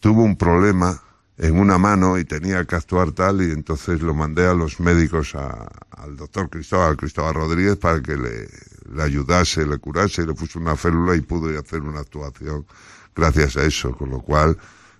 tuvo 0.00 0.22
un 0.22 0.36
problema 0.36 1.00
en 1.36 1.58
una 1.58 1.78
mano 1.78 2.18
y 2.18 2.24
tenía 2.24 2.64
que 2.64 2.74
actuar 2.74 3.12
tal 3.12 3.42
y 3.42 3.52
entonces 3.52 4.00
lo 4.00 4.12
mandé 4.12 4.46
a 4.46 4.54
los 4.54 4.80
médicos 4.80 5.34
a- 5.36 5.68
al 5.96 6.16
doctor 6.16 6.50
Cristóbal, 6.50 6.96
Cristóbal 6.96 7.34
Rodríguez 7.34 7.76
para 7.76 8.00
que 8.02 8.16
le, 8.16 8.48
le 8.92 9.02
ayudase, 9.02 9.64
le 9.66 9.78
curase, 9.78 10.26
le 10.26 10.34
puso 10.34 10.58
una 10.58 10.74
férula 10.76 11.14
y 11.14 11.20
pude 11.20 11.56
hacer 11.58 11.82
una 11.82 12.00
actuación 12.00 12.66
gracias 13.14 13.56
a 13.56 13.62
eso, 13.64 13.92
con 13.96 14.10
lo 14.10 14.20
cual, 14.20 14.56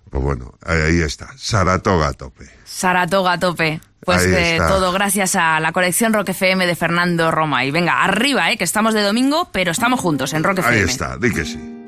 pues 0.09 0.23
bueno, 0.23 0.53
ahí, 0.65 0.81
ahí 0.81 1.01
está, 1.01 1.29
Saratoga 1.37 2.07
a 2.09 2.13
tope. 2.13 2.49
Saratoga 2.65 3.33
a 3.33 3.39
tope. 3.39 3.81
Pues 4.13 4.25
Ahí 4.25 4.43
está. 4.53 4.67
todo 4.67 4.91
gracias 4.91 5.35
a 5.35 5.59
la 5.59 5.71
colección 5.71 6.13
Rock 6.13 6.29
FM 6.29 6.65
de 6.67 6.75
Fernando 6.75 7.31
Roma. 7.31 7.65
Y 7.65 7.71
venga, 7.71 8.03
arriba, 8.03 8.51
eh, 8.51 8.57
que 8.57 8.63
estamos 8.63 8.93
de 8.93 9.01
domingo, 9.01 9.49
pero 9.51 9.71
estamos 9.71 9.99
juntos 9.99 10.33
en 10.33 10.43
Rock 10.43 10.59
Ahí 10.59 10.77
FM. 10.79 10.91
está, 10.91 11.17
di 11.17 11.33
que 11.33 11.45
sí. 11.45 11.78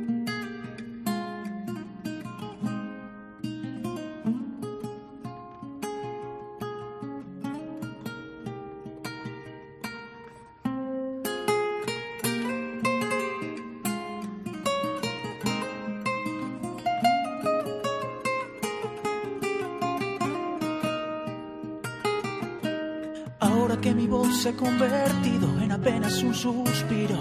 Convertido 24.81 25.47
en 25.61 25.71
apenas 25.71 26.23
un 26.23 26.33
suspiro, 26.33 27.19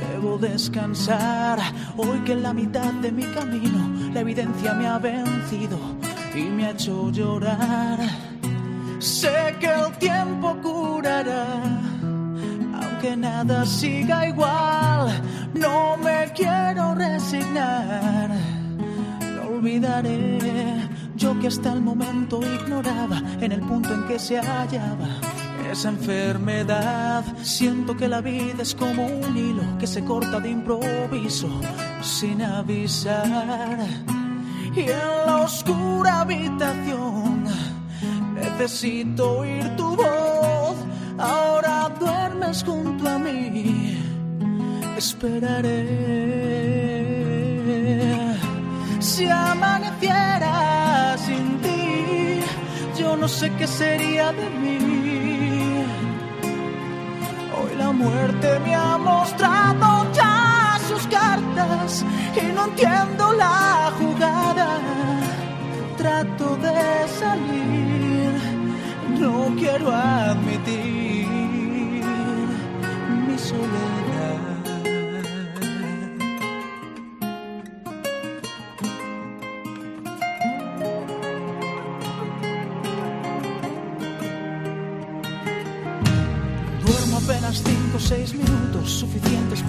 debo 0.00 0.38
descansar. 0.38 1.58
Hoy 1.96 2.20
que 2.20 2.32
en 2.32 2.44
la 2.44 2.52
mitad 2.52 2.92
de 2.94 3.10
mi 3.10 3.24
camino 3.24 4.12
la 4.14 4.20
evidencia 4.20 4.72
me 4.74 4.86
ha 4.86 4.98
vencido 4.98 5.78
y 6.32 6.42
me 6.42 6.66
ha 6.66 6.70
hecho 6.70 7.10
llorar. 7.10 7.98
Sé 9.00 9.56
que 9.58 9.66
el 9.66 9.90
tiempo 9.98 10.56
curará, 10.62 11.44
aunque 12.80 13.16
nada 13.16 13.66
siga 13.66 14.28
igual. 14.28 15.10
No 15.54 15.96
me 15.96 16.32
quiero 16.36 16.94
resignar, 16.94 18.30
no 19.34 19.56
olvidaré. 19.56 20.38
Yo 21.16 21.36
que 21.40 21.48
hasta 21.48 21.72
el 21.72 21.80
momento 21.80 22.40
ignoraba 22.42 23.20
en 23.40 23.50
el 23.50 23.60
punto 23.60 23.92
en 23.92 24.06
que 24.06 24.20
se 24.20 24.38
hallaba 24.38 25.41
esa 25.72 25.88
enfermedad. 25.88 27.24
Siento 27.42 27.96
que 27.96 28.06
la 28.06 28.20
vida 28.20 28.62
es 28.62 28.74
como 28.74 29.06
un 29.06 29.36
hilo 29.36 29.62
que 29.78 29.86
se 29.86 30.04
corta 30.04 30.38
de 30.38 30.50
improviso 30.50 31.48
sin 32.02 32.42
avisar. 32.42 33.78
Y 34.76 34.80
en 34.80 35.26
la 35.26 35.42
oscura 35.42 36.20
habitación 36.20 37.44
necesito 38.34 39.38
oír 39.38 39.76
tu 39.76 39.96
voz. 39.96 40.76
Ahora 41.18 41.90
duermes 41.98 42.62
junto 42.64 43.08
a 43.08 43.18
mí. 43.18 43.98
Esperaré. 44.96 46.22
Si 49.00 49.26
amaneciera 49.26 51.16
sin 51.18 51.60
ti, 51.60 52.40
yo 52.98 53.16
no 53.16 53.26
sé 53.26 53.50
qué 53.56 53.66
sería 53.66 54.32
de 54.32 54.50
mí. 54.50 55.01
La 57.78 57.90
muerte 57.90 58.58
me 58.60 58.74
ha 58.74 58.98
mostrado 58.98 60.06
ya 60.12 60.78
sus 60.88 61.06
cartas 61.06 62.04
y 62.36 62.52
no 62.52 62.64
entiendo 62.66 63.32
la 63.32 63.90
jugada. 63.98 64.78
Trato 65.96 66.56
de 66.56 67.08
salir, 67.20 68.32
no 69.20 69.54
quiero 69.56 69.90
admitir 69.90 71.26
mi 73.26 73.38
soledad. 73.38 74.11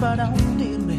Para 0.04 0.28
hundirme 0.28 0.98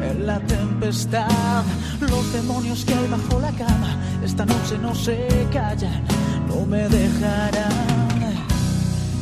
en 0.00 0.26
la 0.26 0.38
tempestad. 0.40 1.62
Los 2.00 2.32
demonios 2.32 2.86
que 2.86 2.94
hay 2.94 3.06
bajo 3.08 3.38
la 3.38 3.52
cama 3.52 3.90
esta 4.24 4.46
noche 4.46 4.78
no 4.80 4.94
se 4.94 5.28
callan, 5.52 6.02
no 6.48 6.64
me 6.64 6.88
dejarán. 6.88 8.16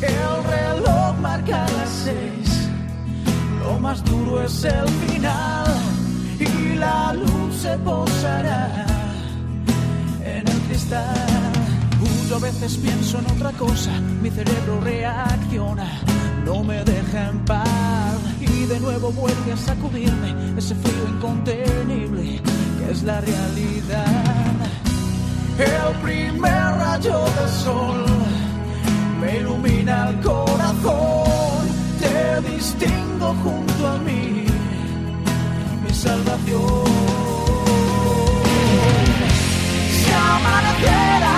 El 0.01 0.35
reloj 0.55 1.19
marca 1.21 1.67
las 1.79 1.91
seis, 2.05 2.49
lo 3.65 3.81
más 3.81 4.05
duro 4.05 4.41
es 4.41 4.63
el 4.63 4.89
final 5.07 5.67
y 6.39 6.77
la 6.77 7.13
luz 7.15 7.57
se 7.63 7.77
posará 7.79 8.87
en 10.23 10.47
el 10.47 10.61
cristal. 10.69 11.53
Yo 12.29 12.37
a 12.37 12.39
veces 12.39 12.77
pienso 12.77 13.19
en 13.19 13.27
otra 13.35 13.51
cosa, 13.53 13.91
mi 14.23 14.31
cerebro 14.31 14.81
reacciona, 14.81 15.89
no 16.45 16.63
me 16.63 16.85
deja 16.85 17.31
en 17.31 17.45
paz 17.45 18.04
y 18.41 18.67
de 18.67 18.81
nuevo 18.81 19.11
vuelve 19.13 19.53
a 19.53 19.57
sacudirme 19.57 20.35
ese 20.57 20.75
frío 20.75 21.09
incontenible 21.09 22.41
que 22.79 22.93
es 22.93 23.03
la 23.03 23.21
realidad. 23.21 24.55
El 25.59 26.01
primer 26.03 26.53
rayo 26.53 27.21
del 27.21 27.49
sol 27.49 28.05
me 29.21 29.39
ilumina 29.39 30.09
el 30.11 30.21
corazón, 30.21 31.69
te 32.01 32.53
distingo 32.53 33.35
junto 33.43 33.89
a 33.89 33.99
mí, 33.99 34.47
mi 35.83 35.95
salvación. 35.95 36.85
Si 39.91 40.11
amaneciera 40.13 41.34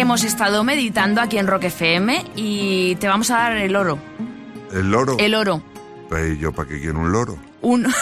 hemos 0.00 0.24
estado 0.24 0.64
meditando 0.64 1.20
aquí 1.20 1.38
en 1.38 1.46
Rock 1.46 1.64
FM 1.64 2.32
y 2.36 2.96
te 2.96 3.08
vamos 3.08 3.30
a 3.30 3.36
dar 3.38 3.56
el 3.56 3.74
oro. 3.76 3.98
¿El 4.72 4.90
loro? 4.90 5.16
El 5.18 5.34
oro. 5.34 5.62
Pues, 6.08 6.38
¿Yo 6.38 6.52
para 6.52 6.68
qué 6.68 6.80
quiero 6.80 6.98
un 7.00 7.12
loro? 7.12 7.38
Un... 7.60 7.86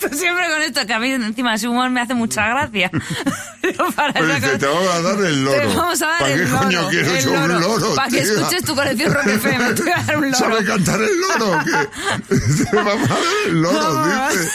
Tú 0.00 0.08
siempre 0.16 0.48
con 0.48 0.62
esto, 0.62 0.86
que 0.86 0.94
a 0.94 0.98
mí 0.98 1.10
encima 1.10 1.58
su 1.58 1.70
humor 1.70 1.90
me 1.90 2.00
hace 2.00 2.14
mucha 2.14 2.46
gracia. 2.48 2.90
Pero 3.60 3.90
para 3.92 4.14
Pues 4.14 4.28
dice, 4.36 4.40
cosa- 4.40 4.58
te 4.58 4.66
vamos 4.66 4.88
a 4.94 5.02
dar 5.02 5.20
el 5.20 5.44
loro. 5.44 5.58
Te 5.60 5.76
vamos 5.76 6.02
a 6.02 6.06
dar 6.06 6.18
¿Para 6.20 6.32
el 6.32 6.40
qué 6.40 6.46
loro, 6.48 6.62
coño 6.62 6.88
quiero 6.88 7.32
un 7.42 7.60
loro? 7.60 7.94
Para 7.94 8.08
que 8.08 8.20
escuches 8.20 8.64
tu 8.64 8.74
colección 8.74 9.12
Rock 9.12 9.26
FM, 9.26 9.74
te 9.74 9.82
voy 9.82 9.92
a 9.94 10.02
dar 10.02 10.16
un 10.16 10.24
loro. 10.30 10.36
¿Sabe 10.38 10.64
cantar 10.64 11.00
el 11.02 11.20
loro 11.20 11.58
qué? 11.66 12.34
Te 12.70 12.76
vamos 12.76 12.94
a 13.10 13.14
dar 13.14 13.18
el 13.46 13.60
loro, 13.62 13.94
Vamos. 13.94 14.32
dice. 14.32 14.48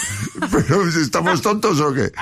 Pero 0.51 0.88
estamos 0.88 1.41
tontos 1.41 1.79
o 1.79 1.93
qué. 1.93 2.11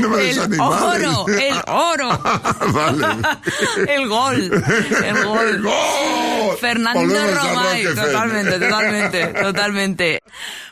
No 0.00 0.08
me 0.08 0.30
el 0.30 0.38
oro, 0.58 1.26
el 1.28 1.62
oro. 1.66 2.08
Vale. 2.72 3.06
el 3.86 4.08
gol, 4.08 4.64
el 5.04 5.24
gol. 5.62 6.56
Fernando 6.58 7.00
Volvemos 7.00 7.34
Romay, 7.44 7.84
totalmente, 7.94 8.58
totalmente, 8.58 9.26
totalmente. 9.26 10.22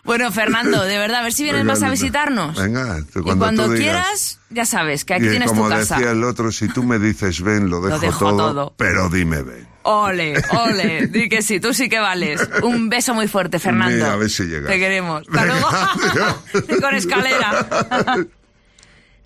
Bueno, 0.04 0.32
Fernando, 0.32 0.82
de 0.82 0.96
verdad, 0.98 1.20
a 1.20 1.22
ver 1.24 1.32
si 1.34 1.42
vienes 1.42 1.60
Venga, 1.62 1.74
más 1.74 1.82
a 1.82 1.90
visitarnos. 1.90 2.56
Venga, 2.56 3.02
tú 3.12 3.20
y 3.20 3.22
cuando, 3.22 3.44
cuando 3.44 3.64
tú 3.66 3.72
digas. 3.72 3.82
quieras, 3.82 4.40
ya 4.48 4.64
sabes 4.64 5.04
que 5.04 5.14
aquí 5.14 5.26
Y 5.26 5.30
tienes 5.30 5.48
como 5.50 5.64
tu 5.64 5.70
casa. 5.70 5.96
decía 5.96 6.12
el 6.12 6.24
otro, 6.24 6.50
si 6.50 6.68
tú 6.68 6.82
me 6.82 6.98
dices 6.98 7.42
ven, 7.42 7.68
lo 7.68 7.82
dejo, 7.82 7.98
dejo 7.98 8.18
todo, 8.30 8.36
todo. 8.54 8.74
pero 8.78 9.10
dime 9.10 9.42
ven. 9.42 9.68
Ole, 9.82 10.34
ole, 10.52 11.06
di 11.06 11.28
que 11.28 11.40
sí, 11.40 11.60
tú 11.60 11.72
sí 11.72 11.88
que 11.88 11.98
vales. 11.98 12.46
Un 12.62 12.88
beso 12.88 13.14
muy 13.14 13.28
fuerte, 13.28 13.58
Fernando. 13.58 14.06
A 14.06 14.16
ver 14.16 14.28
si 14.28 14.44
llegas. 14.44 14.70
Te 14.70 14.78
queremos. 14.78 15.22
Hasta 15.28 15.46
luego. 15.46 15.68
Con 16.80 16.94
escalera. 16.94 17.66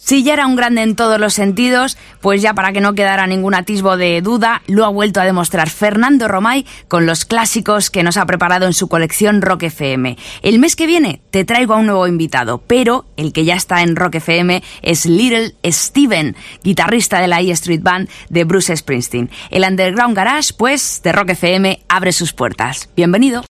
Si 0.05 0.25
ya 0.25 0.33
era 0.33 0.49
un 0.49 0.57
grande 0.57 0.83
en 0.83 0.97
todos 0.97 1.21
los 1.21 1.33
sentidos, 1.33 1.97
pues 2.21 2.43
ya 2.43 2.55
para 2.55 2.73
que 2.73 2.81
no 2.81 2.97
quedara 2.97 3.29
ningún 3.29 3.55
atisbo 3.55 3.97
de 3.97 4.21
duda, 4.21 4.61
lo 4.67 4.85
ha 4.85 4.89
vuelto 4.89 5.21
a 5.21 5.25
demostrar 5.25 5.71
Fernando 5.71 6.27
Romay 6.27 6.67
con 6.89 7.07
los 7.07 7.25
clásicos 7.25 7.89
que 7.89 8.03
nos 8.03 8.17
ha 8.17 8.27
preparado 8.27 8.67
en 8.67 8.73
su 8.73 8.89
colección 8.89 9.43
Rock 9.43 9.63
FM. 9.63 10.19
El 10.43 10.59
mes 10.59 10.75
que 10.75 10.89
viene 10.89 11.23
te 11.31 11.45
traigo 11.45 11.75
a 11.75 11.77
un 11.77 11.87
nuevo 11.87 12.09
invitado, 12.09 12.59
pero 12.67 13.05
el 13.17 13.33
que 13.33 13.45
ya 13.45 13.55
está 13.55 13.83
en 13.83 13.95
Rock 13.95 14.17
FM 14.17 14.65
es 14.83 15.07
Little 15.07 15.55
Steven, 15.65 16.35
guitarrista 16.65 17.21
de 17.21 17.29
la 17.29 17.41
E 17.41 17.53
Street 17.53 17.83
Band 17.83 18.09
de 18.29 18.43
Bruce 18.43 18.77
Springsteen. 18.77 19.31
El 19.51 19.63
Underground 19.63 20.17
Garage, 20.17 20.53
pues, 20.59 21.01
de 21.05 21.13
Rock 21.13 21.31
FM 21.31 21.81
abre 21.89 22.11
sus 22.11 22.33
puertas. 22.33 22.89
Bienvenido. 22.97 23.41